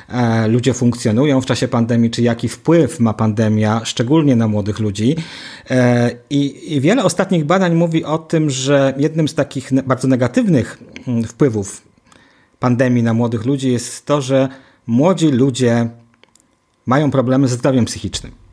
e, 0.08 0.48
ludzie 0.48 0.74
funkcjonują 0.74 1.40
w 1.40 1.46
czasie 1.46 1.68
pandemii, 1.68 2.10
czy 2.10 2.22
jaki 2.22 2.48
wpływ 2.48 3.00
ma 3.00 3.14
pandemia, 3.14 3.80
szczególnie 3.84 4.36
na 4.36 4.48
młodych 4.48 4.78
ludzi. 4.78 5.16
E, 5.70 6.10
i, 6.30 6.74
I 6.74 6.80
wiele 6.80 7.04
ostatnich 7.04 7.44
badań 7.44 7.74
mówi 7.74 8.04
o 8.04 8.18
tym, 8.18 8.50
że 8.50 8.94
jednym 8.96 9.28
z 9.28 9.34
takich 9.34 9.70
bardzo 9.84 10.08
negatywnych 10.08 10.78
mm, 11.06 11.24
wpływów 11.24 11.82
pandemii 12.60 13.02
na 13.02 13.14
młodych 13.14 13.46
ludzi 13.46 13.72
jest 13.72 14.06
to, 14.06 14.20
że 14.20 14.48
młodzi 14.86 15.28
ludzie 15.28 15.88
mają 16.86 17.10
problemy 17.10 17.48
ze 17.48 17.54
zdrowiem 17.54 17.84
psychicznym. 17.84 18.47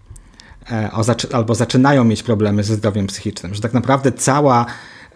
E, 0.72 0.90
albo 1.34 1.56
zaczynają 1.56 2.04
mieć 2.04 2.24
problemy 2.24 2.64
ze 2.64 2.76
zdrowiem 2.76 3.08
psychicznym, 3.08 3.56
że 3.56 3.62
tak 3.62 3.74
naprawdę 3.74 4.12
cała 4.12 4.66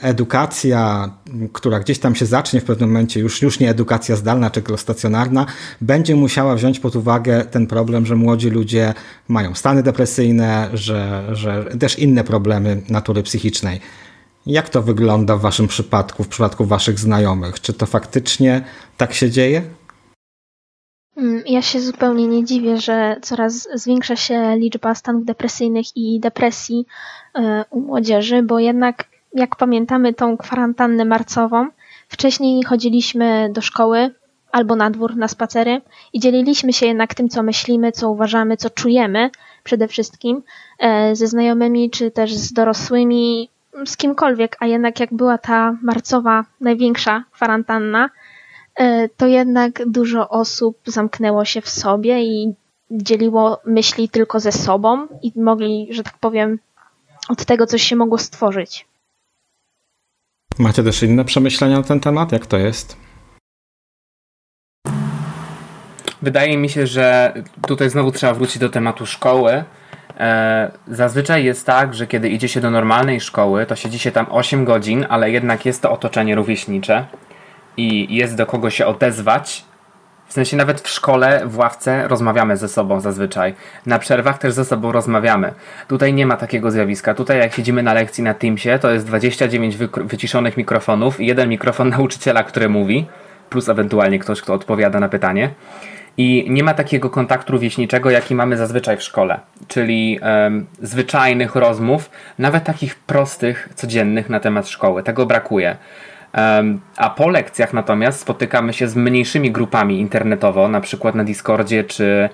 edukacja, 0.02 1.12
która 1.54 1.80
gdzieś 1.80 2.00
tam 2.00 2.16
się 2.16 2.26
zacznie 2.26 2.62
w 2.62 2.64
pewnym 2.64 2.90
momencie, 2.90 3.20
już, 3.20 3.42
już 3.42 3.60
nie 3.60 3.70
edukacja 3.70 4.16
zdalna 4.16 4.50
czy 4.50 4.64
stacjonarna, 4.78 5.46
będzie 5.82 6.16
musiała 6.16 6.56
wziąć 6.56 6.80
pod 6.80 6.96
uwagę 6.96 7.46
ten 7.46 7.68
problem, 7.68 8.06
że 8.06 8.16
młodzi 8.16 8.50
ludzie 8.50 8.94
mają 9.28 9.56
stany 9.56 9.84
depresyjne, 9.84 10.70
że, 10.74 11.30
że 11.32 11.66
też 11.80 12.00
inne 12.00 12.24
problemy 12.24 12.82
natury 12.90 13.24
psychicznej. 13.24 13.80
Jak 14.46 14.70
to 14.70 14.82
wygląda 14.82 15.38
w 15.38 15.42
waszym 15.42 15.68
przypadku, 15.68 16.24
w 16.24 16.28
przypadku 16.28 16.66
waszych 16.66 17.00
znajomych? 17.00 17.62
Czy 17.62 17.74
to 17.74 17.86
faktycznie 17.86 18.62
tak 18.98 19.14
się 19.14 19.30
dzieje? 19.30 19.62
Mm, 21.20 21.44
ja 21.46 21.62
się 21.62 21.80
zupełnie 21.80 22.28
nie 22.28 22.46
dziwię, 22.46 22.78
że 22.78 23.16
coraz 23.22 23.68
zwiększa 23.74 24.16
się 24.16 24.56
liczba 24.58 24.96
stanów 24.96 25.26
depresyjnych 25.26 25.86
i 25.96 26.20
depresji 26.20 26.86
e, 27.36 27.66
u 27.70 27.80
młodzieży, 27.80 28.44
bo 28.44 28.60
jednak 28.60 29.06
jak 29.34 29.56
pamiętamy 29.56 30.14
tą 30.14 30.38
kwarantannę 30.38 31.06
marcową, 31.06 31.68
wcześniej 32.08 32.64
chodziliśmy 32.64 33.50
do 33.54 33.62
szkoły 33.62 34.16
albo 34.52 34.76
na 34.76 34.90
dwór 34.90 35.16
na 35.16 35.28
spacery 35.28 35.82
i 36.14 36.20
dzieliliśmy 36.20 36.74
się 36.74 36.86
jednak 36.86 37.14
tym, 37.14 37.30
co 37.30 37.44
myślimy, 37.44 37.92
co 37.92 38.10
uważamy, 38.10 38.58
co 38.58 38.70
czujemy 38.70 39.30
przede 39.64 39.88
wszystkim 39.88 40.44
e, 40.80 41.16
ze 41.16 41.28
znajomymi 41.28 41.90
czy 41.90 42.12
też 42.12 42.34
z 42.34 42.54
dorosłymi, 42.54 43.50
z 43.86 43.98
kimkolwiek, 43.98 44.58
a 44.60 44.66
jednak 44.66 45.00
jak 45.00 45.14
była 45.14 45.38
ta 45.38 45.78
marcowa 45.82 46.46
największa 46.62 47.24
kwarantanna, 47.32 48.10
to 49.18 49.28
jednak 49.28 49.82
dużo 49.88 50.30
osób 50.30 50.78
zamknęło 50.86 51.46
się 51.46 51.62
w 51.62 51.70
sobie 51.70 52.24
i 52.24 52.54
dzieliło 52.92 53.62
myśli 53.66 54.10
tylko 54.10 54.40
ze 54.40 54.52
sobą 54.52 55.08
i 55.22 55.32
mogli, 55.36 55.88
że 55.92 56.04
tak 56.04 56.18
powiem, 56.18 56.60
od 57.30 57.46
tego 57.46 57.66
coś 57.66 57.84
się 57.84 57.96
mogło 57.96 58.18
stworzyć. 58.18 58.86
Macie 60.60 60.84
też 60.84 61.04
inne 61.04 61.26
przemyślenia 61.26 61.78
na 61.78 61.84
ten 61.84 62.00
temat? 62.00 62.32
Jak 62.32 62.46
to 62.46 62.58
jest? 62.58 62.98
Wydaje 66.22 66.58
mi 66.58 66.70
się, 66.70 66.88
że 66.88 67.34
tutaj 67.68 67.90
znowu 67.90 68.12
trzeba 68.12 68.34
wrócić 68.34 68.58
do 68.58 68.70
tematu 68.70 69.06
szkoły. 69.06 69.64
E, 70.18 70.72
zazwyczaj 70.88 71.44
jest 71.46 71.66
tak, 71.66 71.94
że 71.94 72.08
kiedy 72.08 72.30
idzie 72.30 72.48
się 72.48 72.62
do 72.62 72.72
normalnej 72.72 73.22
szkoły, 73.22 73.66
to 73.66 73.76
siedzi 73.76 74.00
się 74.00 74.12
tam 74.12 74.26
8 74.30 74.66
godzin, 74.66 75.06
ale 75.10 75.32
jednak 75.32 75.66
jest 75.66 75.82
to 75.82 75.92
otoczenie 75.92 76.36
rówieśnicze 76.36 77.08
i 77.80 78.16
jest 78.16 78.36
do 78.36 78.46
kogo 78.46 78.70
się 78.70 78.86
odezwać. 78.86 79.66
W 80.28 80.34
sensie 80.34 80.58
nawet 80.58 80.82
w 80.82 80.90
szkole, 80.90 81.42
w 81.46 81.58
ławce 81.58 82.08
rozmawiamy 82.08 82.58
ze 82.58 82.68
sobą 82.68 83.00
zazwyczaj. 83.00 83.54
Na 83.86 84.00
przerwach 84.00 84.38
też 84.38 84.54
ze 84.54 84.66
sobą 84.66 84.92
rozmawiamy. 84.92 85.54
Tutaj 85.88 86.14
nie 86.14 86.26
ma 86.26 86.38
takiego 86.38 86.72
zjawiska. 86.72 87.14
Tutaj 87.14 87.40
jak 87.40 87.54
siedzimy 87.54 87.84
na 87.84 87.94
lekcji 87.94 88.24
na 88.24 88.34
Teamsie, 88.34 88.80
to 88.82 88.92
jest 88.92 89.06
29 89.06 89.78
wyciszonych 89.98 90.58
mikrofonów 90.58 91.20
i 91.20 91.26
jeden 91.26 91.50
mikrofon 91.50 91.90
nauczyciela, 91.98 92.44
który 92.44 92.70
mówi, 92.70 93.06
plus 93.50 93.70
ewentualnie 93.70 94.20
ktoś, 94.20 94.42
kto 94.42 94.54
odpowiada 94.54 95.00
na 95.00 95.10
pytanie. 95.10 95.50
I 96.18 96.46
nie 96.50 96.64
ma 96.64 96.74
takiego 96.74 97.10
kontaktu 97.10 97.54
rówieśniczego, 97.54 98.10
jaki 98.10 98.36
mamy 98.36 98.58
zazwyczaj 98.58 98.98
w 98.98 99.04
szkole, 99.04 99.40
czyli 99.68 100.20
um, 100.22 100.66
zwyczajnych 100.82 101.56
rozmów, 101.56 102.10
nawet 102.40 102.64
takich 102.64 102.96
prostych, 102.96 103.70
codziennych 103.76 104.30
na 104.30 104.40
temat 104.40 104.68
szkoły. 104.68 105.04
Tego 105.04 105.26
brakuje. 105.26 105.78
A 106.98 107.10
po 107.10 107.30
lekcjach 107.30 107.74
natomiast 107.74 108.20
spotykamy 108.20 108.74
się 108.74 108.88
z 108.88 108.96
mniejszymi 108.96 109.52
grupami 109.52 110.00
internetowo, 110.00 110.68
na 110.68 110.82
przykład 110.82 111.16
na 111.16 111.24
Discordzie 111.24 111.84
czy, 111.84 112.30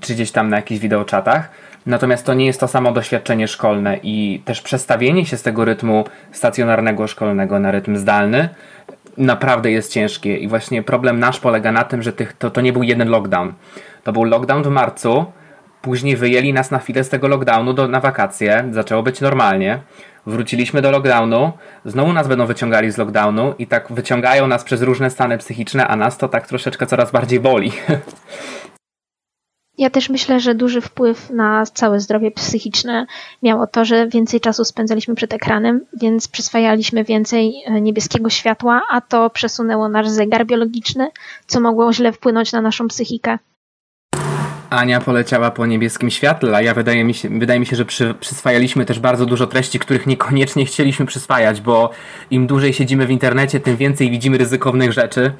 czy 0.00 0.14
gdzieś 0.14 0.32
tam 0.32 0.50
na 0.50 0.56
jakichś 0.56 0.80
wideoczatach. 0.80 1.50
Natomiast 1.86 2.26
to 2.26 2.34
nie 2.34 2.46
jest 2.46 2.60
to 2.60 2.68
samo 2.68 2.92
doświadczenie 2.92 3.48
szkolne 3.48 3.98
i 4.02 4.42
też 4.44 4.60
przestawienie 4.60 5.26
się 5.26 5.36
z 5.36 5.42
tego 5.42 5.64
rytmu 5.64 6.04
stacjonarnego 6.32 7.06
szkolnego 7.06 7.58
na 7.58 7.70
rytm 7.70 7.96
zdalny 7.96 8.48
naprawdę 9.16 9.70
jest 9.70 9.92
ciężkie. 9.92 10.36
I 10.36 10.48
właśnie 10.48 10.82
problem 10.82 11.18
nasz 11.18 11.40
polega 11.40 11.72
na 11.72 11.84
tym, 11.84 12.02
że 12.02 12.12
tych, 12.12 12.32
to, 12.32 12.50
to 12.50 12.60
nie 12.60 12.72
był 12.72 12.82
jeden 12.82 13.08
lockdown. 13.08 13.52
To 14.04 14.12
był 14.12 14.24
lockdown 14.24 14.62
w 14.62 14.68
marcu, 14.68 15.24
później 15.82 16.16
wyjęli 16.16 16.52
nas 16.52 16.70
na 16.70 16.78
chwilę 16.78 17.04
z 17.04 17.08
tego 17.08 17.28
lockdownu 17.28 17.72
do, 17.72 17.88
na 17.88 18.00
wakacje, 18.00 18.64
zaczęło 18.70 19.02
być 19.02 19.20
normalnie 19.20 19.78
wróciliśmy 20.26 20.82
do 20.82 20.90
lockdownu, 20.90 21.52
znowu 21.84 22.12
nas 22.12 22.28
będą 22.28 22.46
wyciągali 22.46 22.90
z 22.90 22.98
lockdownu 22.98 23.54
i 23.58 23.66
tak 23.66 23.92
wyciągają 23.92 24.46
nas 24.46 24.64
przez 24.64 24.82
różne 24.82 25.10
stany 25.10 25.38
psychiczne, 25.38 25.86
a 25.86 25.96
nas 25.96 26.18
to 26.18 26.28
tak 26.28 26.48
troszeczkę 26.48 26.86
coraz 26.86 27.10
bardziej 27.10 27.40
boli. 27.40 27.72
Ja 29.78 29.90
też 29.90 30.08
myślę, 30.08 30.40
że 30.40 30.54
duży 30.54 30.80
wpływ 30.80 31.30
na 31.30 31.66
całe 31.66 32.00
zdrowie 32.00 32.30
psychiczne 32.30 33.06
miało 33.42 33.66
to, 33.66 33.84
że 33.84 34.08
więcej 34.08 34.40
czasu 34.40 34.64
spędzaliśmy 34.64 35.14
przed 35.14 35.34
ekranem, 35.34 35.80
więc 36.00 36.28
przyswajaliśmy 36.28 37.04
więcej 37.04 37.62
e, 37.66 37.80
niebieskiego 37.80 38.30
światła, 38.30 38.82
a 38.90 39.00
to 39.00 39.30
przesunęło 39.30 39.88
nasz 39.88 40.08
zegar 40.08 40.46
biologiczny, 40.46 41.10
co 41.46 41.60
mogło 41.60 41.92
źle 41.92 42.12
wpłynąć 42.12 42.52
na 42.52 42.60
naszą 42.60 42.88
psychikę. 42.88 43.38
Ania 44.70 45.00
poleciała 45.00 45.50
po 45.50 45.66
niebieskim 45.66 46.10
świetle, 46.10 46.56
a 46.56 46.62
ja 46.62 46.74
wydaje 46.74 47.04
mi 47.04 47.14
się, 47.14 47.28
wydaje 47.28 47.60
mi 47.60 47.66
się 47.66 47.76
że 47.76 47.84
przy, 47.84 48.14
przyswajaliśmy 48.20 48.84
też 48.84 48.98
bardzo 48.98 49.26
dużo 49.26 49.46
treści, 49.46 49.78
których 49.78 50.06
niekoniecznie 50.06 50.66
chcieliśmy 50.66 51.06
przyswajać, 51.06 51.60
bo 51.60 51.90
im 52.30 52.46
dłużej 52.46 52.72
siedzimy 52.72 53.06
w 53.06 53.10
internecie, 53.10 53.60
tym 53.60 53.76
więcej 53.76 54.10
widzimy 54.10 54.38
ryzykownych 54.38 54.92
rzeczy. 54.92 55.32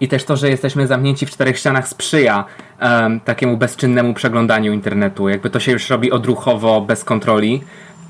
I 0.00 0.08
też 0.08 0.24
to, 0.24 0.36
że 0.36 0.50
jesteśmy 0.50 0.86
zamknięci 0.86 1.26
w 1.26 1.30
czterech 1.30 1.58
ścianach 1.58 1.88
sprzyja 1.88 2.44
um, 2.82 3.20
takiemu 3.20 3.56
bezczynnemu 3.56 4.14
przeglądaniu 4.14 4.72
internetu. 4.72 5.28
Jakby 5.28 5.50
to 5.50 5.60
się 5.60 5.72
już 5.72 5.90
robi 5.90 6.10
odruchowo, 6.10 6.80
bez 6.80 7.04
kontroli. 7.04 7.62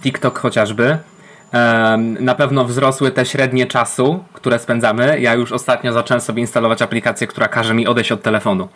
TikTok 0.02 0.38
chociażby. 0.38 0.98
Na 2.20 2.34
pewno 2.34 2.64
wzrosły 2.64 3.10
te 3.10 3.26
średnie 3.26 3.66
czasu, 3.66 4.24
które 4.32 4.58
spędzamy. 4.58 5.20
Ja 5.20 5.34
już 5.34 5.52
ostatnio 5.52 5.92
zacząłem 5.92 6.20
sobie 6.20 6.40
instalować 6.40 6.82
aplikację, 6.82 7.26
która 7.26 7.48
każe 7.48 7.74
mi 7.74 7.86
odejść 7.86 8.12
od 8.12 8.22
telefonu. 8.22 8.68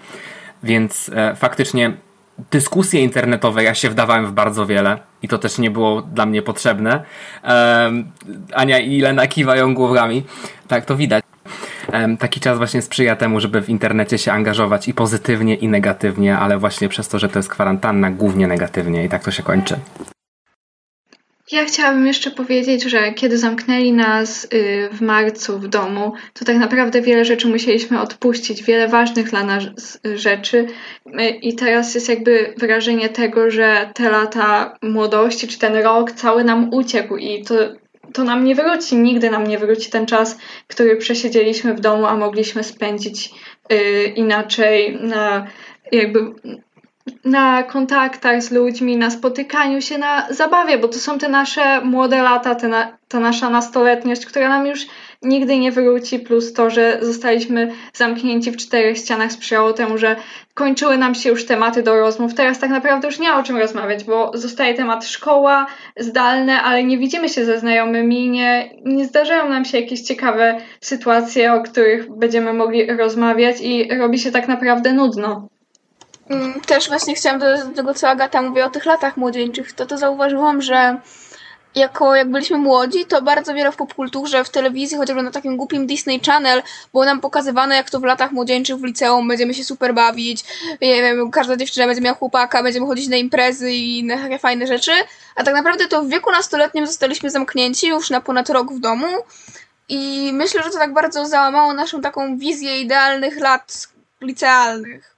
Więc 0.62 1.10
e, 1.14 1.36
faktycznie 1.36 1.92
dyskusje 2.50 3.00
internetowe 3.00 3.64
ja 3.64 3.74
się 3.74 3.90
wdawałem 3.90 4.26
w 4.26 4.32
bardzo 4.32 4.66
wiele 4.66 4.98
i 5.22 5.28
to 5.28 5.38
też 5.38 5.58
nie 5.58 5.70
było 5.70 6.02
dla 6.02 6.26
mnie 6.26 6.42
potrzebne. 6.42 7.04
E, 7.44 7.90
Ania 8.54 8.78
i 8.78 9.00
Lena 9.00 9.26
kiwają 9.26 9.74
głowami. 9.74 10.24
Tak, 10.68 10.84
to 10.84 10.96
widać. 10.96 11.24
E, 11.92 12.16
taki 12.16 12.40
czas 12.40 12.58
właśnie 12.58 12.82
sprzyja 12.82 13.16
temu, 13.16 13.40
żeby 13.40 13.62
w 13.62 13.68
internecie 13.68 14.18
się 14.18 14.32
angażować 14.32 14.88
i 14.88 14.94
pozytywnie, 14.94 15.54
i 15.54 15.68
negatywnie, 15.68 16.38
ale 16.38 16.58
właśnie 16.58 16.88
przez 16.88 17.08
to, 17.08 17.18
że 17.18 17.28
to 17.28 17.38
jest 17.38 17.48
kwarantanna, 17.48 18.10
głównie 18.10 18.46
negatywnie 18.46 19.04
i 19.04 19.08
tak 19.08 19.24
to 19.24 19.30
się 19.30 19.42
kończy. 19.42 19.76
Ja 21.52 21.64
chciałabym 21.64 22.06
jeszcze 22.06 22.30
powiedzieć, 22.30 22.82
że 22.82 23.12
kiedy 23.12 23.38
zamknęli 23.38 23.92
nas 23.92 24.44
y, 24.44 24.88
w 24.92 25.00
marcu 25.00 25.58
w 25.58 25.68
domu, 25.68 26.12
to 26.34 26.44
tak 26.44 26.56
naprawdę 26.56 27.02
wiele 27.02 27.24
rzeczy 27.24 27.48
musieliśmy 27.48 28.00
odpuścić, 28.00 28.62
wiele 28.62 28.88
ważnych 28.88 29.30
dla 29.30 29.44
nas 29.44 29.62
rzeczy. 30.14 30.66
I 31.42 31.54
teraz 31.54 31.94
jest 31.94 32.08
jakby 32.08 32.54
wrażenie 32.56 33.08
tego, 33.08 33.50
że 33.50 33.90
te 33.94 34.10
lata 34.10 34.78
młodości, 34.82 35.48
czy 35.48 35.58
ten 35.58 35.76
rok 35.76 36.12
cały 36.12 36.44
nam 36.44 36.74
uciekł 36.74 37.16
i 37.16 37.44
to, 37.44 37.54
to 38.12 38.24
nam 38.24 38.44
nie 38.44 38.54
wróci, 38.54 38.96
nigdy 38.96 39.30
nam 39.30 39.46
nie 39.46 39.58
wróci 39.58 39.90
ten 39.90 40.06
czas, 40.06 40.38
który 40.68 40.96
przesiedzieliśmy 40.96 41.74
w 41.74 41.80
domu, 41.80 42.06
a 42.06 42.16
mogliśmy 42.16 42.64
spędzić 42.64 43.30
y, 43.72 44.04
inaczej 44.16 44.98
na 45.00 45.46
jakby 45.92 46.20
na 47.24 47.62
kontaktach 47.62 48.42
z 48.42 48.50
ludźmi, 48.50 48.96
na 48.96 49.10
spotykaniu 49.10 49.82
się, 49.82 49.98
na 49.98 50.26
zabawie, 50.30 50.78
bo 50.78 50.88
to 50.88 50.98
są 50.98 51.18
te 51.18 51.28
nasze 51.28 51.80
młode 51.80 52.22
lata, 52.22 52.54
te 52.54 52.68
na, 52.68 52.98
ta 53.08 53.20
nasza 53.20 53.50
nastoletniość, 53.50 54.26
która 54.26 54.48
nam 54.48 54.66
już 54.66 54.86
nigdy 55.22 55.58
nie 55.58 55.72
wróci, 55.72 56.18
plus 56.18 56.52
to, 56.52 56.70
że 56.70 56.98
zostaliśmy 57.02 57.72
zamknięci 57.92 58.50
w 58.50 58.56
czterech 58.56 58.98
ścianach 58.98 59.32
sprzyjało 59.32 59.72
temu, 59.72 59.98
że 59.98 60.16
kończyły 60.54 60.98
nam 60.98 61.14
się 61.14 61.30
już 61.30 61.46
tematy 61.46 61.82
do 61.82 62.00
rozmów. 62.00 62.34
Teraz 62.34 62.58
tak 62.58 62.70
naprawdę 62.70 63.08
już 63.08 63.18
nie 63.18 63.28
ma 63.28 63.38
o 63.38 63.42
czym 63.42 63.56
rozmawiać, 63.56 64.04
bo 64.04 64.30
zostaje 64.34 64.74
temat 64.74 65.06
szkoła, 65.06 65.66
zdalne, 65.96 66.62
ale 66.62 66.84
nie 66.84 66.98
widzimy 66.98 67.28
się 67.28 67.44
ze 67.44 67.58
znajomymi, 67.58 68.28
nie, 68.28 68.70
nie 68.84 69.04
zdarzają 69.04 69.48
nam 69.48 69.64
się 69.64 69.80
jakieś 69.80 70.00
ciekawe 70.00 70.58
sytuacje, 70.80 71.52
o 71.52 71.62
których 71.62 72.16
będziemy 72.16 72.52
mogli 72.52 72.86
rozmawiać 72.86 73.56
i 73.60 73.98
robi 73.98 74.18
się 74.18 74.30
tak 74.30 74.48
naprawdę 74.48 74.92
nudno. 74.92 75.51
Mm, 76.30 76.60
też 76.60 76.88
właśnie 76.88 77.14
chciałam 77.14 77.40
do, 77.40 77.64
do 77.64 77.74
tego, 77.74 77.94
co 77.94 78.08
Agata 78.08 78.42
mówi 78.42 78.62
o 78.62 78.70
tych 78.70 78.84
latach 78.84 79.16
młodzieńczych, 79.16 79.72
to 79.72 79.86
to 79.86 79.98
zauważyłam, 79.98 80.62
że 80.62 81.00
jako 81.74 82.14
jak 82.14 82.30
byliśmy 82.30 82.58
młodzi, 82.58 83.06
to 83.06 83.22
bardzo 83.22 83.54
wiele 83.54 83.72
w 83.72 83.76
popkulturze, 83.76 84.44
w 84.44 84.50
telewizji, 84.50 84.96
chociażby 84.96 85.22
na 85.22 85.30
takim 85.30 85.56
głupim 85.56 85.86
Disney 85.86 86.20
Channel 86.20 86.62
było 86.92 87.04
nam 87.04 87.20
pokazywane, 87.20 87.76
jak 87.76 87.90
to 87.90 88.00
w 88.00 88.04
latach 88.04 88.32
młodzieńczych 88.32 88.76
w 88.76 88.84
liceum 88.84 89.28
będziemy 89.28 89.54
się 89.54 89.64
super 89.64 89.94
bawić, 89.94 90.44
nie 90.80 91.02
wiem, 91.02 91.30
każda 91.30 91.56
dziewczyna 91.56 91.86
będzie 91.86 92.02
miała 92.02 92.16
chłopaka, 92.16 92.62
będziemy 92.62 92.86
chodzić 92.86 93.08
na 93.08 93.16
imprezy 93.16 93.72
i 93.72 93.98
inne 93.98 94.18
takie 94.18 94.38
fajne 94.38 94.66
rzeczy, 94.66 94.92
a 95.36 95.44
tak 95.44 95.54
naprawdę 95.54 95.88
to 95.88 96.02
w 96.02 96.08
wieku 96.08 96.30
nastoletnim 96.30 96.86
zostaliśmy 96.86 97.30
zamknięci 97.30 97.88
już 97.88 98.10
na 98.10 98.20
ponad 98.20 98.50
rok 98.50 98.72
w 98.72 98.80
domu. 98.80 99.06
I 99.88 100.30
myślę, 100.32 100.62
że 100.62 100.70
to 100.70 100.78
tak 100.78 100.92
bardzo 100.92 101.26
załamało 101.26 101.72
naszą 101.72 102.00
taką 102.00 102.38
wizję 102.38 102.80
idealnych 102.80 103.40
lat 103.40 103.88
licealnych. 104.22 105.16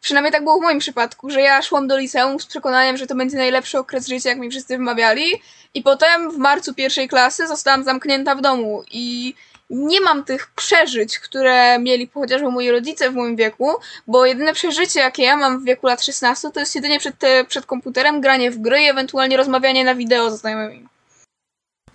Przynajmniej 0.00 0.32
tak 0.32 0.44
było 0.44 0.58
w 0.58 0.62
moim 0.62 0.78
przypadku, 0.78 1.30
że 1.30 1.40
ja 1.40 1.62
szłam 1.62 1.88
do 1.88 1.98
liceum 1.98 2.40
z 2.40 2.46
przekonaniem, 2.46 2.96
że 2.96 3.06
to 3.06 3.14
będzie 3.14 3.36
najlepszy 3.36 3.78
okres 3.78 4.06
życia, 4.06 4.28
jak 4.28 4.38
mi 4.38 4.50
wszyscy 4.50 4.78
wymawiali. 4.78 5.42
I 5.74 5.82
potem 5.82 6.30
w 6.30 6.38
marcu 6.38 6.74
pierwszej 6.74 7.08
klasy 7.08 7.46
zostałam 7.46 7.84
zamknięta 7.84 8.34
w 8.34 8.40
domu 8.40 8.84
i 8.90 9.34
nie 9.70 10.00
mam 10.00 10.24
tych 10.24 10.46
przeżyć, 10.46 11.18
które 11.18 11.78
mieli 11.78 12.10
chociażby 12.14 12.50
moi 12.50 12.70
rodzice 12.70 13.10
w 13.10 13.14
moim 13.14 13.36
wieku, 13.36 13.70
bo 14.06 14.26
jedyne 14.26 14.52
przeżycie, 14.52 15.00
jakie 15.00 15.22
ja 15.22 15.36
mam 15.36 15.60
w 15.60 15.64
wieku 15.64 15.86
lat 15.86 16.04
16, 16.04 16.50
to 16.50 16.60
jest 16.60 16.74
jedynie 16.74 16.98
przed, 16.98 17.16
przed 17.48 17.66
komputerem, 17.66 18.20
granie 18.20 18.50
w 18.50 18.58
gry 18.58 18.82
i 18.82 18.88
ewentualnie 18.88 19.36
rozmawianie 19.36 19.84
na 19.84 19.94
wideo 19.94 20.30
ze 20.30 20.36
znajomymi. 20.36 20.88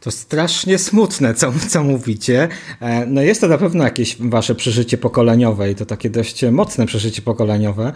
To 0.01 0.11
strasznie 0.11 0.77
smutne, 0.77 1.33
co, 1.33 1.53
co 1.69 1.83
mówicie. 1.83 2.47
E, 2.79 3.05
no 3.05 3.21
jest 3.21 3.41
to 3.41 3.47
na 3.47 3.57
pewno 3.57 3.83
jakieś 3.83 4.17
wasze 4.19 4.55
przeżycie 4.55 4.97
pokoleniowe 4.97 5.71
i 5.71 5.75
to 5.75 5.85
takie 5.85 6.09
dość 6.09 6.45
mocne 6.51 6.85
przeżycie 6.85 7.21
pokoleniowe. 7.21 7.93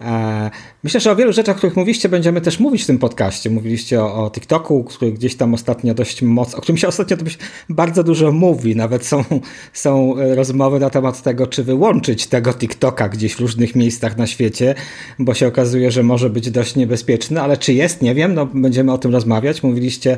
E, 0.00 0.50
myślę, 0.84 1.00
że 1.00 1.12
o 1.12 1.16
wielu 1.16 1.32
rzeczach, 1.32 1.56
o 1.56 1.58
których 1.58 1.76
mówiliście, 1.76 2.08
będziemy 2.08 2.40
też 2.40 2.60
mówić 2.60 2.82
w 2.82 2.86
tym 2.86 2.98
podcaście. 2.98 3.50
Mówiliście 3.50 4.02
o, 4.02 4.24
o 4.24 4.30
TikToku, 4.30 4.84
który 4.84 5.12
gdzieś 5.12 5.36
tam 5.36 5.54
ostatnio 5.54 5.94
dość 5.94 6.22
mocno, 6.22 6.58
o 6.58 6.62
którym 6.62 6.76
się 6.76 6.88
ostatnio 6.88 7.16
dość 7.16 7.38
bardzo 7.68 8.04
dużo 8.04 8.32
mówi. 8.32 8.76
Nawet 8.76 9.06
są, 9.06 9.24
są 9.72 10.14
rozmowy 10.34 10.80
na 10.80 10.90
temat 10.90 11.22
tego, 11.22 11.46
czy 11.46 11.64
wyłączyć 11.64 12.26
tego 12.26 12.54
TikToka 12.54 13.08
gdzieś 13.08 13.34
w 13.34 13.40
różnych 13.40 13.76
miejscach 13.76 14.16
na 14.16 14.26
świecie, 14.26 14.74
bo 15.18 15.34
się 15.34 15.46
okazuje, 15.46 15.90
że 15.90 16.02
może 16.02 16.30
być 16.30 16.50
dość 16.50 16.76
niebezpieczny, 16.76 17.40
ale 17.40 17.56
czy 17.56 17.72
jest, 17.72 18.02
nie 18.02 18.14
wiem, 18.14 18.34
no 18.34 18.46
będziemy 18.46 18.92
o 18.92 18.98
tym 18.98 19.12
rozmawiać. 19.12 19.62
Mówiliście 19.62 20.12
e, 20.12 20.16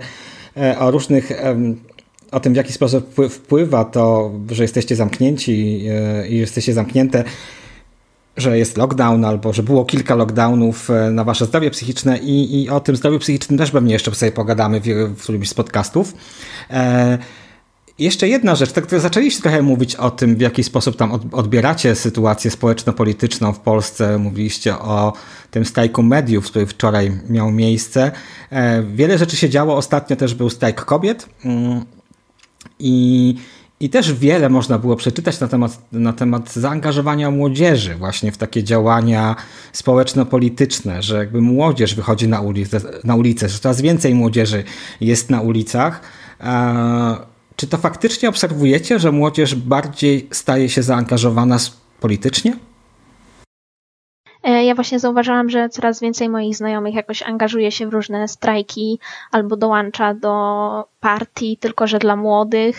o 0.78 0.90
różnych 0.90 1.32
o 2.30 2.40
tym, 2.40 2.52
w 2.52 2.56
jaki 2.56 2.72
sposób 2.72 3.14
wpływa 3.30 3.84
to, 3.84 4.30
że 4.50 4.62
jesteście 4.62 4.96
zamknięci 4.96 5.86
e, 5.88 6.28
i 6.28 6.38
jesteście 6.38 6.72
zamknięte 6.72 7.24
że 8.36 8.58
jest 8.58 8.76
lockdown 8.76 9.24
albo 9.24 9.52
że 9.52 9.62
było 9.62 9.84
kilka 9.84 10.14
lockdownów 10.14 10.90
e, 10.90 11.10
na 11.10 11.24
wasze 11.24 11.46
zdrowie 11.46 11.70
psychiczne 11.70 12.18
i, 12.18 12.62
i 12.62 12.70
o 12.70 12.80
tym 12.80 12.96
zdrowiu 12.96 13.18
psychicznym 13.18 13.58
też 13.58 13.70
pewnie 13.70 13.92
jeszcze 13.92 14.14
sobie 14.14 14.32
pogadamy 14.32 14.80
w, 14.80 14.84
w 15.16 15.22
którymś 15.22 15.48
z 15.48 15.54
podcastów. 15.54 16.14
E, 16.70 17.18
jeszcze 17.98 18.28
jedna 18.28 18.54
rzecz, 18.54 18.72
tak 18.72 19.00
zaczęliście 19.00 19.42
trochę 19.42 19.62
mówić 19.62 19.96
o 19.96 20.10
tym, 20.10 20.36
w 20.36 20.40
jaki 20.40 20.64
sposób 20.64 20.96
tam 20.96 21.12
odbieracie 21.32 21.94
sytuację 21.94 22.50
społeczno-polityczną 22.50 23.52
w 23.52 23.60
Polsce. 23.60 24.18
Mówiliście 24.18 24.78
o 24.78 25.12
tym 25.50 25.64
strajku 25.64 26.02
mediów, 26.02 26.46
który 26.46 26.66
wczoraj 26.66 27.12
miał 27.28 27.50
miejsce. 27.50 28.12
E, 28.50 28.82
wiele 28.82 29.18
rzeczy 29.18 29.36
się 29.36 29.48
działo. 29.48 29.76
Ostatnio 29.76 30.16
też 30.16 30.34
był 30.34 30.50
strajk 30.50 30.84
kobiet. 30.84 31.28
Mm, 31.44 31.84
I 32.78 33.34
i 33.80 33.90
też 33.90 34.12
wiele 34.12 34.48
można 34.48 34.78
było 34.78 34.96
przeczytać 34.96 35.40
na 35.40 35.48
temat, 35.48 35.92
na 35.92 36.12
temat 36.12 36.52
zaangażowania 36.52 37.30
młodzieży 37.30 37.94
właśnie 37.94 38.32
w 38.32 38.36
takie 38.36 38.64
działania 38.64 39.36
społeczno-polityczne, 39.72 41.02
że 41.02 41.16
jakby 41.16 41.40
młodzież 41.40 41.94
wychodzi 41.94 42.28
na 42.28 42.40
ulicę, 42.40 42.80
na 43.04 43.14
ulicę 43.14 43.48
że 43.48 43.58
coraz 43.58 43.80
więcej 43.80 44.14
młodzieży 44.14 44.64
jest 45.00 45.30
na 45.30 45.40
ulicach. 45.40 46.00
Czy 47.56 47.66
to 47.66 47.78
faktycznie 47.78 48.28
obserwujecie, 48.28 48.98
że 48.98 49.12
młodzież 49.12 49.54
bardziej 49.54 50.28
staje 50.30 50.68
się 50.68 50.82
zaangażowana 50.82 51.58
politycznie? 52.00 52.56
E, 54.42 54.64
ja 54.64 54.74
właśnie 54.74 54.98
zauważyłam, 54.98 55.50
że 55.50 55.68
coraz 55.68 56.00
więcej 56.00 56.28
moich 56.28 56.56
znajomych 56.56 56.94
jakoś 56.94 57.22
angażuje 57.22 57.72
się 57.72 57.86
w 57.86 57.92
różne 57.92 58.28
strajki 58.28 58.98
albo 59.32 59.56
dołącza 59.56 60.14
do 60.14 60.84
partii, 61.00 61.56
tylko 61.56 61.86
że 61.86 61.98
dla 61.98 62.16
młodych. 62.16 62.76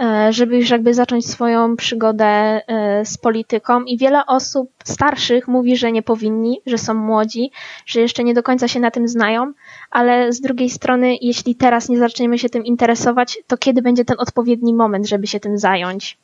E, 0.00 0.32
żeby 0.32 0.58
już 0.58 0.70
jakby 0.70 0.94
zacząć 0.94 1.26
swoją 1.26 1.76
przygodę 1.76 2.24
e, 2.26 2.60
z 3.04 3.18
polityką 3.18 3.84
i 3.84 3.98
wiele 3.98 4.26
osób 4.26 4.70
starszych 4.84 5.48
mówi, 5.48 5.76
że 5.76 5.92
nie 5.92 6.02
powinni, 6.02 6.60
że 6.66 6.78
są 6.78 6.94
młodzi, 6.94 7.50
że 7.86 8.00
jeszcze 8.00 8.24
nie 8.24 8.34
do 8.34 8.42
końca 8.42 8.68
się 8.68 8.80
na 8.80 8.90
tym 8.90 9.08
znają, 9.08 9.52
ale 9.90 10.32
z 10.32 10.40
drugiej 10.40 10.70
strony, 10.70 11.16
jeśli 11.20 11.54
teraz 11.54 11.88
nie 11.88 11.98
zaczniemy 11.98 12.38
się 12.38 12.48
tym 12.48 12.64
interesować, 12.64 13.38
to 13.46 13.56
kiedy 13.56 13.82
będzie 13.82 14.04
ten 14.04 14.16
odpowiedni 14.18 14.74
moment, 14.74 15.08
żeby 15.08 15.26
się 15.26 15.40
tym 15.40 15.58
zająć? 15.58 16.18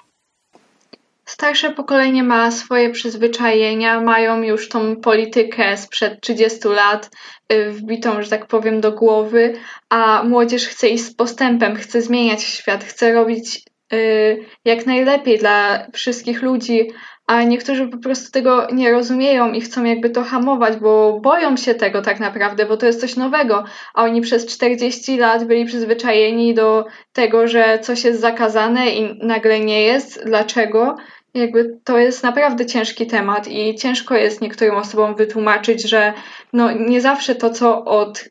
Starsze 1.29 1.71
pokolenie 1.71 2.23
ma 2.23 2.51
swoje 2.51 2.91
przyzwyczajenia, 2.91 4.01
mają 4.01 4.43
już 4.43 4.69
tą 4.69 4.97
politykę 4.97 5.77
sprzed 5.77 6.21
30 6.21 6.69
lat 6.69 7.11
y, 7.53 7.71
wbitą, 7.71 8.23
że 8.23 8.31
tak 8.31 8.47
powiem, 8.47 8.81
do 8.81 8.93
głowy, 8.93 9.55
a 9.89 10.23
młodzież 10.23 10.67
chce 10.67 10.89
iść 10.89 11.05
z 11.05 11.15
postępem, 11.15 11.77
chce 11.77 12.03
zmieniać 12.03 12.43
świat, 12.43 12.85
chce 12.85 13.13
robić 13.13 13.63
y, 13.93 14.39
jak 14.65 14.87
najlepiej 14.87 15.39
dla 15.39 15.87
wszystkich 15.93 16.43
ludzi, 16.43 16.91
a 17.27 17.43
niektórzy 17.43 17.89
po 17.89 17.99
prostu 17.99 18.31
tego 18.31 18.67
nie 18.73 18.93
rozumieją 18.93 19.53
i 19.53 19.61
chcą 19.61 19.85
jakby 19.85 20.11
to 20.11 20.23
hamować, 20.23 20.77
bo 20.77 21.21
boją 21.21 21.57
się 21.57 21.75
tego 21.75 22.03
tak 22.03 22.21
naprawdę, 22.21 22.67
bo 22.67 22.77
to 22.77 22.87
jest 22.87 23.01
coś 23.01 23.17
nowego, 23.17 23.65
a 23.95 24.03
oni 24.03 24.21
przez 24.21 24.47
40 24.47 25.19
lat 25.19 25.45
byli 25.45 25.65
przyzwyczajeni 25.65 26.55
do 26.55 26.85
tego, 27.13 27.49
że 27.49 27.79
coś 27.79 28.05
jest 28.05 28.21
zakazane 28.21 28.91
i 28.91 29.27
nagle 29.27 29.61
nie 29.61 29.83
jest. 29.83 30.25
Dlaczego? 30.25 30.97
Jakby 31.39 31.79
to 31.85 31.99
jest 31.99 32.23
naprawdę 32.23 32.67
ciężki 32.67 33.07
temat 33.07 33.49
i 33.49 33.75
ciężko 33.75 34.15
jest 34.15 34.41
niektórym 34.41 34.77
osobom 34.77 35.15
wytłumaczyć, 35.15 35.89
że 35.89 36.13
no 36.53 36.73
nie 36.73 37.01
zawsze 37.01 37.35
to, 37.35 37.51
co 37.51 37.85
od, 37.85 38.25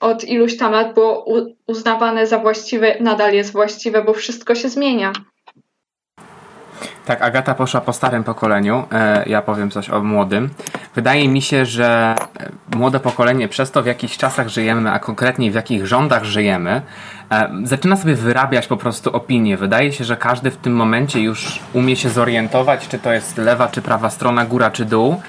od 0.00 0.24
iluś 0.24 0.56
tam 0.56 0.72
lat 0.72 0.94
było 0.94 1.24
uznawane 1.66 2.26
za 2.26 2.38
właściwe, 2.38 2.96
nadal 3.00 3.34
jest 3.34 3.52
właściwe, 3.52 4.02
bo 4.02 4.14
wszystko 4.14 4.54
się 4.54 4.68
zmienia. 4.68 5.12
Tak, 7.06 7.22
Agata 7.22 7.54
poszła 7.54 7.80
po 7.80 7.92
starym 7.92 8.24
pokoleniu, 8.24 8.84
e, 8.92 9.24
ja 9.26 9.42
powiem 9.42 9.70
coś 9.70 9.90
o 9.90 10.02
młodym. 10.02 10.50
Wydaje 10.96 11.28
mi 11.28 11.42
się, 11.42 11.66
że 11.66 12.14
e, 12.40 12.76
młode 12.76 13.00
pokolenie 13.00 13.48
przez 13.48 13.70
to 13.70 13.82
w 13.82 13.86
jakich 13.86 14.16
czasach 14.16 14.48
żyjemy, 14.48 14.90
a 14.90 14.98
konkretnie 14.98 15.50
w 15.50 15.54
jakich 15.54 15.86
rządach 15.86 16.24
żyjemy, 16.24 16.82
e, 17.30 17.50
zaczyna 17.64 17.96
sobie 17.96 18.14
wyrabiać 18.14 18.66
po 18.66 18.76
prostu 18.76 19.16
opinie. 19.16 19.56
Wydaje 19.56 19.92
się, 19.92 20.04
że 20.04 20.16
każdy 20.16 20.50
w 20.50 20.56
tym 20.56 20.72
momencie 20.72 21.20
już 21.20 21.60
umie 21.72 21.96
się 21.96 22.08
zorientować, 22.08 22.88
czy 22.88 22.98
to 22.98 23.12
jest 23.12 23.38
lewa, 23.38 23.68
czy 23.68 23.82
prawa 23.82 24.10
strona, 24.10 24.44
góra, 24.44 24.70
czy 24.70 24.84
dół, 24.84 25.20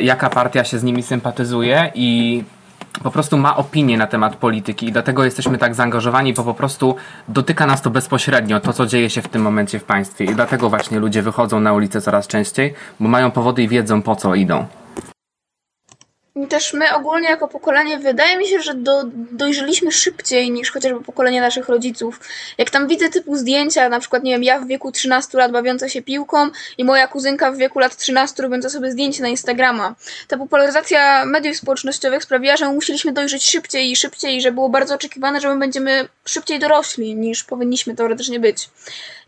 jaka 0.00 0.30
partia 0.30 0.64
się 0.64 0.78
z 0.78 0.82
nimi 0.82 1.02
sympatyzuje 1.02 1.92
i 1.94 2.42
po 3.02 3.10
prostu 3.10 3.38
ma 3.38 3.56
opinię 3.56 3.98
na 3.98 4.06
temat 4.06 4.36
polityki 4.36 4.86
i 4.88 4.92
dlatego 4.92 5.24
jesteśmy 5.24 5.58
tak 5.58 5.74
zaangażowani, 5.74 6.34
bo 6.34 6.44
po 6.44 6.54
prostu 6.54 6.96
dotyka 7.28 7.66
nas 7.66 7.82
to 7.82 7.90
bezpośrednio, 7.90 8.60
to 8.60 8.72
co 8.72 8.86
dzieje 8.86 9.10
się 9.10 9.22
w 9.22 9.28
tym 9.28 9.42
momencie 9.42 9.78
w 9.78 9.84
państwie. 9.84 10.24
I 10.24 10.34
dlatego 10.34 10.70
właśnie 10.70 10.98
ludzie 10.98 11.22
wychodzą 11.22 11.60
na 11.60 11.72
ulicę 11.72 12.00
coraz 12.00 12.26
częściej, 12.26 12.74
bo 13.00 13.08
mają 13.08 13.30
powody 13.30 13.62
i 13.62 13.68
wiedzą 13.68 14.02
po 14.02 14.16
co 14.16 14.34
idą 14.34 14.66
też 16.46 16.72
my 16.72 16.94
ogólnie 16.94 17.28
jako 17.28 17.48
pokolenie, 17.48 17.98
wydaje 17.98 18.38
mi 18.38 18.46
się, 18.46 18.60
że 18.60 18.74
do, 18.74 19.02
dojrzeliśmy 19.14 19.92
szybciej 19.92 20.50
niż 20.50 20.70
chociażby 20.70 21.00
pokolenie 21.00 21.40
naszych 21.40 21.68
rodziców. 21.68 22.20
Jak 22.58 22.70
tam 22.70 22.88
widzę 22.88 23.08
typu 23.08 23.36
zdjęcia, 23.36 23.88
na 23.88 24.00
przykład, 24.00 24.22
nie 24.22 24.32
wiem, 24.32 24.42
ja 24.42 24.60
w 24.60 24.66
wieku 24.66 24.92
13 24.92 25.38
lat 25.38 25.52
bawiąca 25.52 25.88
się 25.88 26.02
piłką 26.02 26.48
i 26.78 26.84
moja 26.84 27.06
kuzynka 27.06 27.52
w 27.52 27.56
wieku 27.56 27.78
lat 27.78 27.96
13 27.96 28.42
robiąca 28.42 28.70
sobie 28.70 28.90
zdjęcie 28.90 29.22
na 29.22 29.28
Instagrama. 29.28 29.94
Ta 30.28 30.36
popularyzacja 30.36 31.24
mediów 31.24 31.56
społecznościowych 31.56 32.22
sprawiła, 32.22 32.56
że 32.56 32.68
musieliśmy 32.68 33.12
dojrzeć 33.12 33.50
szybciej 33.50 33.90
i 33.90 33.96
szybciej 33.96 34.36
i 34.36 34.40
że 34.40 34.52
było 34.52 34.68
bardzo 34.68 34.94
oczekiwane, 34.94 35.40
że 35.40 35.48
my 35.48 35.58
będziemy 35.58 36.08
szybciej 36.24 36.58
dorośli 36.58 37.14
niż 37.14 37.44
powinniśmy 37.44 37.94
teoretycznie 37.94 38.40
być. 38.40 38.68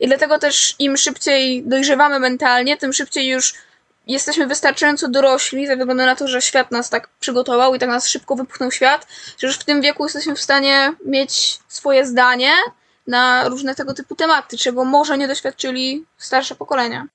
I 0.00 0.06
dlatego 0.06 0.38
też 0.38 0.74
im 0.78 0.96
szybciej 0.96 1.62
dojrzewamy 1.62 2.20
mentalnie, 2.20 2.76
tym 2.76 2.92
szybciej 2.92 3.28
już 3.28 3.54
jesteśmy 4.12 4.46
wystarczająco 4.46 5.08
dorośli, 5.08 5.66
ze 5.66 5.76
względu 5.76 6.04
na 6.04 6.16
to, 6.16 6.28
że 6.28 6.42
świat 6.42 6.70
nas 6.70 6.90
tak 6.90 7.08
przygotował 7.20 7.74
i 7.74 7.78
tak 7.78 7.88
nas 7.88 8.08
szybko 8.08 8.36
wypchnął 8.36 8.70
świat, 8.70 9.06
że 9.38 9.46
już 9.46 9.56
w 9.56 9.64
tym 9.64 9.80
wieku 9.80 10.04
jesteśmy 10.04 10.34
w 10.34 10.40
stanie 10.40 10.92
mieć 11.06 11.58
swoje 11.68 12.06
zdanie 12.06 12.50
na 13.06 13.48
różne 13.48 13.74
tego 13.74 13.94
typu 13.94 14.14
tematy, 14.14 14.58
czego 14.58 14.84
może 14.84 15.18
nie 15.18 15.28
doświadczyli 15.28 16.04
starsze 16.18 16.54
pokolenia. 16.54 17.06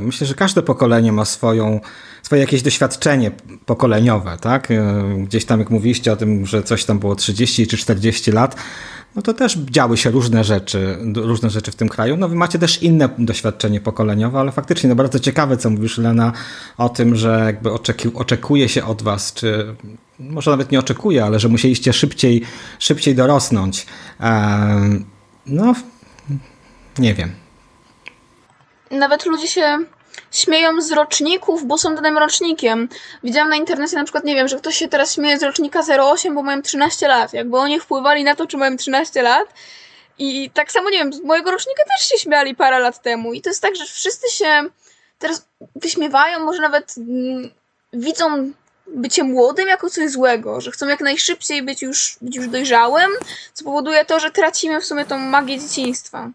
Myślę, 0.00 0.26
że 0.26 0.34
każde 0.34 0.62
pokolenie 0.62 1.12
ma 1.12 1.24
swoją, 1.24 1.80
swoje 2.22 2.40
jakieś 2.42 2.62
doświadczenie 2.62 3.30
pokoleniowe, 3.66 4.36
tak? 4.40 4.68
Gdzieś 5.18 5.44
tam, 5.44 5.60
jak 5.60 5.70
mówiliście 5.70 6.12
o 6.12 6.16
tym, 6.16 6.46
że 6.46 6.62
coś 6.62 6.84
tam 6.84 6.98
było 6.98 7.14
30 7.14 7.66
czy 7.66 7.76
40 7.76 8.32
lat, 8.32 8.56
no 9.16 9.22
to 9.22 9.34
też 9.34 9.58
działy 9.58 9.96
się 9.96 10.10
różne 10.10 10.44
rzeczy, 10.44 10.98
różne 11.14 11.50
rzeczy 11.50 11.72
w 11.72 11.76
tym 11.76 11.88
kraju. 11.88 12.16
No 12.16 12.28
wy 12.28 12.34
macie 12.34 12.58
też 12.58 12.82
inne 12.82 13.08
doświadczenie 13.18 13.80
pokoleniowe, 13.80 14.38
ale 14.38 14.52
faktycznie 14.52 14.88
no 14.88 14.94
bardzo 14.94 15.18
ciekawe, 15.20 15.56
co 15.56 15.70
mówisz 15.70 15.98
Lena 15.98 16.32
o 16.78 16.88
tym, 16.88 17.16
że 17.16 17.42
jakby 17.44 17.70
oczekuje 18.14 18.68
się 18.68 18.84
od 18.84 19.02
was, 19.02 19.32
czy 19.32 19.76
może 20.18 20.50
nawet 20.50 20.72
nie 20.72 20.78
oczekuje, 20.78 21.24
ale 21.24 21.40
że 21.40 21.48
musieliście 21.48 21.92
szybciej, 21.92 22.42
szybciej 22.78 23.14
dorosnąć. 23.14 23.86
No, 25.46 25.74
nie 26.98 27.14
wiem. 27.14 27.32
Nawet 28.90 29.26
ludzie 29.26 29.48
się 29.48 29.78
śmieją 30.34 30.80
z 30.80 30.92
roczników, 30.92 31.66
bo 31.66 31.78
są 31.78 31.94
danym 31.94 32.18
rocznikiem. 32.18 32.88
Widziałam 33.24 33.48
na 33.48 33.56
internecie 33.56 33.96
na 33.96 34.04
przykład, 34.04 34.24
nie 34.24 34.34
wiem, 34.34 34.48
że 34.48 34.56
ktoś 34.56 34.76
się 34.76 34.88
teraz 34.88 35.14
śmieje 35.14 35.38
z 35.38 35.42
rocznika 35.42 35.80
08, 35.80 36.34
bo 36.34 36.42
mają 36.42 36.62
13 36.62 37.08
lat. 37.08 37.32
Jakby 37.32 37.56
oni 37.56 37.80
wpływali 37.80 38.24
na 38.24 38.34
to, 38.34 38.46
czy 38.46 38.56
mają 38.56 38.76
13 38.76 39.22
lat. 39.22 39.48
I 40.18 40.50
tak 40.50 40.72
samo, 40.72 40.90
nie 40.90 40.98
wiem, 40.98 41.12
z 41.12 41.20
mojego 41.20 41.50
rocznika 41.50 41.82
też 41.84 42.08
się 42.08 42.18
śmiali 42.18 42.54
parę 42.54 42.78
lat 42.78 43.02
temu. 43.02 43.32
I 43.32 43.42
to 43.42 43.50
jest 43.50 43.62
tak, 43.62 43.76
że 43.76 43.84
wszyscy 43.84 44.30
się 44.30 44.64
teraz 45.18 45.46
wyśmiewają, 45.76 46.40
może 46.40 46.62
nawet 46.62 46.94
mm, 46.98 47.50
widzą 47.92 48.52
bycie 48.86 49.24
młodym 49.24 49.68
jako 49.68 49.90
coś 49.90 50.10
złego, 50.10 50.60
że 50.60 50.70
chcą 50.70 50.88
jak 50.88 51.00
najszybciej 51.00 51.62
być 51.62 51.82
już, 51.82 52.16
być 52.20 52.36
już 52.36 52.48
dojrzałym, 52.48 53.10
co 53.52 53.64
powoduje 53.64 54.04
to, 54.04 54.20
że 54.20 54.30
tracimy 54.30 54.80
w 54.80 54.84
sumie 54.84 55.04
tą 55.04 55.18
magię 55.18 55.58
dzieciństwa 55.58 56.30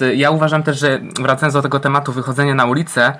Natomiast 0.00 0.20
ja 0.20 0.30
uważam 0.30 0.62
też, 0.62 0.78
że 0.78 1.00
wracając 1.20 1.54
do 1.54 1.62
tego 1.62 1.80
tematu 1.80 2.12
wychodzenia 2.12 2.54
na 2.54 2.64
ulicę, 2.64 3.12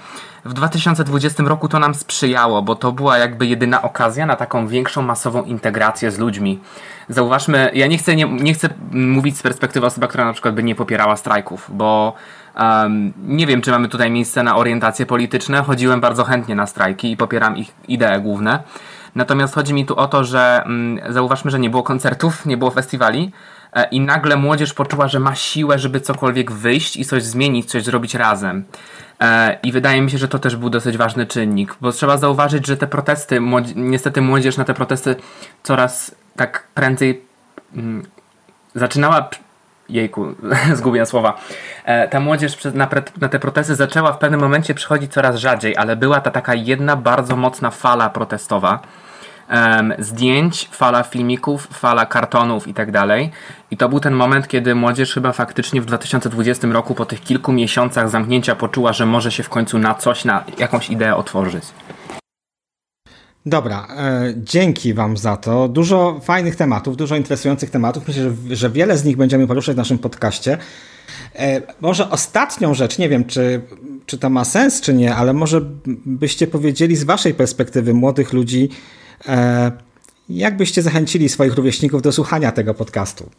w 0.45 0.53
2020 0.53 1.43
roku 1.43 1.69
to 1.69 1.79
nam 1.79 1.95
sprzyjało, 1.95 2.63
bo 2.63 2.75
to 2.75 2.93
była 2.93 3.19
jakby 3.19 3.47
jedyna 3.47 3.83
okazja 3.83 4.27
na 4.27 4.37
taką 4.37 4.67
większą 4.67 5.03
masową 5.03 5.43
integrację 5.43 6.11
z 6.11 6.19
ludźmi. 6.19 6.61
Zauważmy, 7.09 7.71
ja 7.75 7.87
nie 7.87 7.99
chcę, 7.99 8.17
nie, 8.17 8.25
nie 8.25 8.55
chcę 8.55 8.69
mówić 8.91 9.39
z 9.39 9.43
perspektywy 9.43 9.87
osoby, 9.87 10.09
która 10.09 10.25
na 10.25 10.33
przykład 10.33 10.55
by 10.55 10.63
nie 10.63 10.75
popierała 10.75 11.17
strajków, 11.17 11.71
bo 11.73 12.15
um, 12.59 13.13
nie 13.19 13.47
wiem, 13.47 13.61
czy 13.61 13.71
mamy 13.71 13.89
tutaj 13.89 14.11
miejsce 14.11 14.43
na 14.43 14.57
orientacje 14.57 15.07
polityczne. 15.07 15.63
Chodziłem 15.63 16.01
bardzo 16.01 16.25
chętnie 16.25 16.55
na 16.55 16.67
strajki 16.67 17.13
i 17.13 17.17
popieram 17.17 17.57
ich 17.57 17.75
idee 17.89 18.21
główne. 18.23 18.63
Natomiast 19.15 19.55
chodzi 19.55 19.75
mi 19.75 19.87
tu 19.87 19.97
o 19.97 20.09
to, 20.09 20.25
że 20.25 20.63
mm, 20.65 21.13
zauważmy, 21.13 21.51
że 21.51 21.59
nie 21.59 21.71
było 21.71 21.83
koncertów, 21.83 22.47
nie 22.47 22.57
było 22.57 22.71
festiwali 22.71 23.33
i 23.91 24.01
nagle 24.01 24.37
młodzież 24.37 24.75
poczuła, 24.75 25.09
że 25.09 25.21
ma 25.21 25.35
siłę, 25.35 25.79
żeby 25.79 26.01
cokolwiek 26.01 26.53
wyjść 26.53 26.97
i 26.97 27.05
coś 27.05 27.23
zmienić, 27.23 27.71
coś 27.71 27.85
zrobić 27.85 28.15
razem. 28.15 28.65
E, 29.21 29.59
I 29.63 29.73
wydaje 29.73 30.03
mi 30.03 30.11
się, 30.11 30.19
że 30.19 30.29
to 30.29 30.39
też 30.39 30.57
był 30.57 30.71
dosyć 30.71 30.97
ważny 30.97 31.27
czynnik, 31.27 31.77
bo 31.81 31.93
trzeba 31.93 32.17
zauważyć, 32.17 32.67
że 32.67 32.77
te 32.77 32.87
protesty, 32.87 33.41
niestety 33.77 34.21
młodzież 34.21 34.57
na 34.57 34.65
te 34.65 34.75
protesty 34.75 35.17
coraz 35.63 36.15
tak 36.37 36.65
prędzej 36.75 37.25
mm, 37.75 38.07
zaczynała. 38.75 39.29
Jejku, 39.89 40.35
zgubiłem 40.75 41.07
słowa. 41.07 41.41
E, 41.85 42.09
ta 42.09 42.21
młodzież 42.21 42.59
na, 42.75 42.87
te 43.29 43.39
protesty 43.39 43.75
zaczęła 43.75 44.13
w 44.13 44.19
pewnym 44.19 44.41
momencie 44.41 44.75
przychodzić 44.75 45.13
coraz 45.13 45.37
rzadziej, 45.37 45.77
ale 45.77 45.97
była 45.97 46.21
ta 46.21 46.31
taka 46.31 46.55
jedna 46.55 46.97
bardzo 46.97 47.37
mocna 47.37 47.71
fala 47.71 48.11
protestowa 48.11 48.81
zdjęć, 49.99 50.69
fala 50.73 51.03
filmików, 51.03 51.69
fala 51.73 52.07
kartonów 52.07 52.69
i 52.69 52.75
tak 52.75 52.91
dalej. 52.91 53.31
I 53.71 53.77
to 53.77 53.89
był 53.89 54.01
ten 54.01 54.15
moment, 54.15 54.49
kiedy 54.49 54.75
młodzież 54.75 55.15
chyba 55.15 55.33
faktycznie 55.33 55.81
w 55.81 55.87
2020 55.87 56.69
roku 56.69 56.95
po 56.95 57.07
tych 57.07 57.21
kilku 57.21 57.53
miesiącach 57.53 58.11
zamknięcia 58.11 58.55
poczuła, 58.55 58.93
że 58.93 59.07
może 59.07 59.33
się 59.33 59.43
w 59.43 59.49
końcu 59.49 59.79
na 59.79 59.95
coś, 59.95 60.25
na 60.25 60.45
jakąś 60.59 60.91
ideę 60.91 61.17
otworzyć. 61.17 61.65
Dobra, 63.47 63.89
e, 63.97 64.35
dzięki 64.37 64.95
Wam 64.95 65.17
za 65.17 65.37
to. 65.37 65.69
Dużo 65.69 66.21
fajnych 66.25 66.57
tematów, 66.57 66.97
dużo 66.97 67.17
interesujących 67.17 67.71
tematów. 67.71 68.09
Myślę, 68.09 68.23
że, 68.23 68.57
że 68.57 68.71
wiele 68.71 68.99
z 68.99 69.05
nich 69.05 69.17
będziemy 69.17 69.47
poruszać 69.47 69.75
w 69.75 69.79
naszym 69.79 69.99
podcaście. 69.99 70.59
E, 71.35 71.63
może 71.81 72.11
ostatnią 72.11 72.75
rzecz, 72.75 72.99
nie 72.99 73.09
wiem, 73.09 73.25
czy, 73.25 73.63
czy 74.07 74.19
to 74.19 74.31
ma 74.31 74.45
sens, 74.45 74.81
czy 74.81 74.95
nie, 74.95 75.15
ale 75.15 75.33
może 75.33 75.61
byście 76.07 76.47
powiedzieli 76.47 76.97
z 76.97 77.05
Waszej 77.05 77.35
perspektywy 77.35 77.95
młodych 77.95 78.33
ludzi, 78.33 78.69
E, 79.29 79.73
jak 80.29 80.57
byście 80.57 80.83
zachęcili 80.83 81.29
swoich 81.29 81.55
rówieśników 81.55 82.03
do 82.03 82.13
słuchania 82.13 82.53
tego 82.53 82.75
podcastu? 82.75 83.31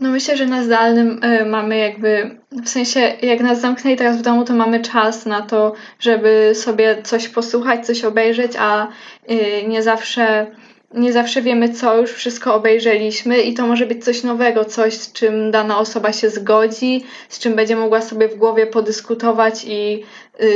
No 0.00 0.10
myślę, 0.10 0.36
że 0.36 0.46
na 0.46 0.64
zdalnym 0.64 1.24
y, 1.24 1.46
mamy 1.46 1.78
jakby, 1.78 2.38
w 2.64 2.68
sensie 2.68 3.00
jak 3.22 3.40
nas 3.40 3.60
zamknęli 3.60 3.96
teraz 3.96 4.18
w 4.18 4.22
domu, 4.22 4.44
to 4.44 4.54
mamy 4.54 4.80
czas 4.80 5.26
na 5.26 5.42
to, 5.42 5.74
żeby 6.00 6.52
sobie 6.54 7.02
coś 7.02 7.28
posłuchać, 7.28 7.86
coś 7.86 8.04
obejrzeć, 8.04 8.52
a 8.58 8.88
y, 9.30 9.68
nie 9.68 9.82
zawsze 9.82 10.46
nie 10.94 11.12
zawsze 11.12 11.42
wiemy, 11.42 11.68
co 11.68 12.00
już 12.00 12.12
wszystko 12.12 12.54
obejrzeliśmy, 12.54 13.40
i 13.42 13.54
to 13.54 13.66
może 13.66 13.86
być 13.86 14.04
coś 14.04 14.22
nowego, 14.22 14.64
coś, 14.64 14.94
z 14.94 15.12
czym 15.12 15.50
dana 15.50 15.78
osoba 15.78 16.12
się 16.12 16.30
zgodzi, 16.30 17.04
z 17.28 17.38
czym 17.38 17.56
będzie 17.56 17.76
mogła 17.76 18.02
sobie 18.02 18.28
w 18.28 18.36
głowie 18.36 18.66
podyskutować 18.66 19.64
i 19.66 20.04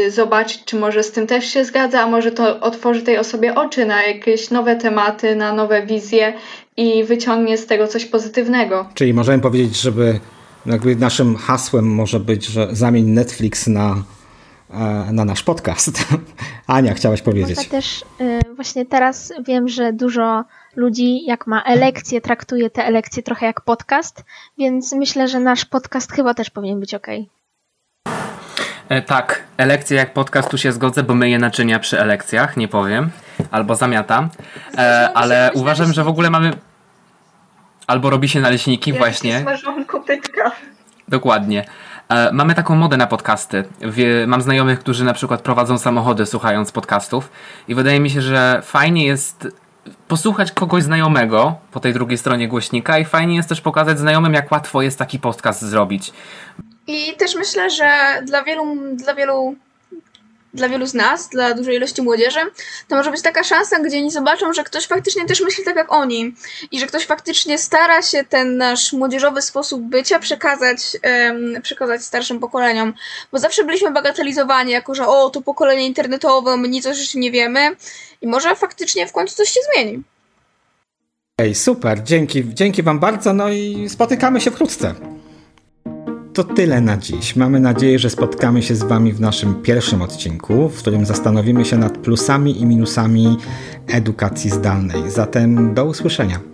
zobaczyć, 0.09 0.65
czy 0.65 0.77
może 0.77 1.03
z 1.03 1.13
tym 1.13 1.27
też 1.27 1.45
się 1.45 1.65
zgadza, 1.65 2.01
a 2.01 2.07
może 2.07 2.33
to 2.33 2.61
otworzy 2.61 3.03
tej 3.03 3.19
osobie 3.19 3.55
oczy 3.55 3.87
na 3.87 4.03
jakieś 4.03 4.51
nowe 4.51 4.77
tematy, 4.77 5.37
na 5.37 5.53
nowe 5.53 5.87
wizje 5.87 6.33
i 6.77 7.05
wyciągnie 7.05 7.59
z 7.59 7.67
tego 7.67 7.89
coś 7.89 8.05
pozytywnego. 8.05 8.89
Czyli 8.95 9.15
możemy 9.15 9.43
powiedzieć, 9.43 9.81
żeby 9.81 10.21
jakby 10.67 10.97
naszym 10.97 11.37
hasłem 11.37 11.95
może 11.95 12.21
być, 12.21 12.47
że 12.47 12.69
zamień 12.73 13.05
Netflix 13.05 13.67
na 13.67 14.03
E, 14.73 15.13
na 15.13 15.25
nasz 15.25 15.43
podcast. 15.43 16.05
Ania, 16.67 16.95
chciałaś 16.95 17.23
powiedzieć. 17.23 17.57
Może 17.57 17.69
też 17.69 18.05
y, 18.21 18.41
właśnie 18.57 18.87
teraz 18.87 19.33
wiem, 19.47 19.69
że 19.69 19.93
dużo 19.93 20.45
ludzi, 20.77 21.25
jak 21.25 21.47
ma 21.47 21.63
elekcje, 21.63 22.21
traktuje 22.21 22.71
te 22.71 22.85
elekcje 22.85 23.23
trochę 23.23 23.47
jak 23.47 23.61
podcast, 23.61 24.25
więc 24.59 24.93
myślę, 24.93 25.29
że 25.29 25.41
nasz 25.41 25.65
podcast 25.65 26.13
chyba 26.13 26.35
też 26.35 26.51
powinien 26.51 26.81
być 26.81 26.95
ok. 26.95 27.07
E, 28.93 29.03
tak, 29.03 29.43
elekcje 29.57 29.97
jak 29.97 30.13
podcast 30.13 30.51
tu 30.51 30.59
się 30.59 30.73
zgodzę, 30.73 31.03
bo 31.03 31.15
myję 31.15 31.39
naczynia 31.39 31.79
przy 31.79 32.01
elekcjach, 32.01 32.57
nie 32.57 32.69
powiem, 32.69 33.11
albo 33.51 33.75
zamiatam, 33.75 34.29
e, 34.79 35.11
ale 35.15 35.51
uważam, 35.55 35.93
że 35.93 36.05
w 36.05 36.09
ogóle 36.09 36.31
mamy... 36.31 36.53
Albo 37.87 38.11
robi 38.11 38.29
się 38.29 38.41
naleśniki 38.41 38.91
ja 38.91 38.99
właśnie. 38.99 39.41
Smażyłam 39.41 39.85
kopytka. 39.85 40.51
Dokładnie. 41.09 41.65
E, 42.09 42.33
mamy 42.33 42.55
taką 42.55 42.75
modę 42.75 42.97
na 42.97 43.07
podcasty. 43.07 43.65
Mam 44.27 44.43
znajomych, 44.43 44.81
którzy 44.81 45.05
na 45.05 45.15
przykład 45.15 45.43
prowadzą 45.43 45.79
samochody 45.79 46.27
słuchając 46.27 46.73
podcastów 46.73 47.31
i 47.69 47.75
wydaje 47.75 48.01
mi 48.01 48.11
się, 48.11 48.23
że 48.23 48.61
fajnie 48.65 49.07
jest 49.07 49.49
posłuchać 50.09 50.53
kogoś 50.53 50.83
znajomego 50.83 51.55
po 51.71 51.81
tej 51.81 51.93
drugiej 51.93 52.19
stronie 52.19 52.49
głośnika 52.49 52.99
i 52.99 53.05
fajnie 53.05 53.37
jest 53.37 53.49
też 53.49 53.61
pokazać 53.61 53.99
znajomym, 53.99 54.35
jak 54.35 54.53
łatwo 54.53 54.83
jest 54.83 54.99
taki 54.99 55.19
podcast 55.19 55.63
zrobić. 55.63 56.13
I 56.87 57.17
też 57.17 57.35
myślę, 57.35 57.71
że 57.71 58.23
dla 58.25 58.45
wielu, 58.45 58.77
dla 58.97 59.15
wielu 59.15 59.57
dla 60.55 60.69
wielu 60.69 60.87
z 60.87 60.95
nas, 60.95 61.29
dla 61.29 61.55
dużej 61.55 61.77
ilości 61.77 62.03
młodzieży, 62.03 62.41
to 62.89 62.97
może 62.97 63.11
być 63.11 63.23
taka 63.23 63.45
szansa, 63.45 63.79
gdzie 63.79 63.99
oni 63.99 64.11
zobaczą, 64.11 64.53
że 64.53 64.65
ktoś 64.65 64.87
faktycznie 64.87 65.25
też 65.25 65.41
myśli 65.41 65.65
tak 65.65 65.77
jak 65.77 65.93
oni 65.93 66.35
i 66.71 66.81
że 66.81 66.87
ktoś 66.87 67.07
faktycznie 67.07 67.59
stara 67.59 68.03
się 68.03 68.25
ten 68.25 68.57
nasz 68.57 68.93
młodzieżowy 68.93 69.43
sposób 69.43 69.83
bycia 69.83 70.19
przekazać, 70.19 70.97
um, 71.27 71.63
przekazać 71.63 72.05
starszym 72.05 72.41
pokoleniom. 72.41 72.95
Bo 73.33 73.39
zawsze 73.39 73.65
byliśmy 73.65 73.91
bagatelizowani, 73.91 74.73
jako 74.73 74.95
że 74.95 75.07
o, 75.07 75.31
to 75.31 75.43
pokolenie 75.43 75.87
internetowe, 75.87 76.57
my 76.57 76.69
nic 76.69 76.87
o 76.87 76.95
życiu 76.95 77.19
nie 77.19 77.31
wiemy 77.31 77.77
i 78.23 78.27
może 78.27 78.57
faktycznie 78.57 79.07
w 79.07 79.13
końcu 79.13 79.37
coś 79.37 79.49
się 79.49 79.61
zmieni. 79.75 80.03
Ej, 81.39 81.55
super, 81.55 82.03
dzięki, 82.03 82.45
dzięki 82.55 82.83
Wam 82.83 83.01
bardzo, 83.01 83.33
no 83.33 83.49
i 83.49 83.89
spotykamy 83.89 84.41
się 84.41 84.51
wkrótce 84.51 84.95
to 86.35 86.45
tyle 86.45 86.81
na 86.81 86.97
dziś. 86.97 87.37
Mamy 87.37 87.61
nadzieję, 87.61 87.99
że 87.99 88.11
spotkamy 88.11 88.63
się 88.63 88.75
z 88.75 88.83
Wami 88.83 89.13
w 89.13 89.21
naszym 89.21 89.55
pierwszym 89.55 90.03
odcinku, 90.03 90.69
w 90.69 90.79
którym 90.79 91.07
zastanowimy 91.07 91.65
się 91.65 91.79
nad 91.79 91.99
plusami 91.99 92.61
i 92.61 92.67
minusami 92.67 93.37
edukacji 93.89 94.51
zdalnej. 94.51 95.11
Zatem 95.11 95.75
do 95.75 95.85
usłyszenia. 95.85 96.52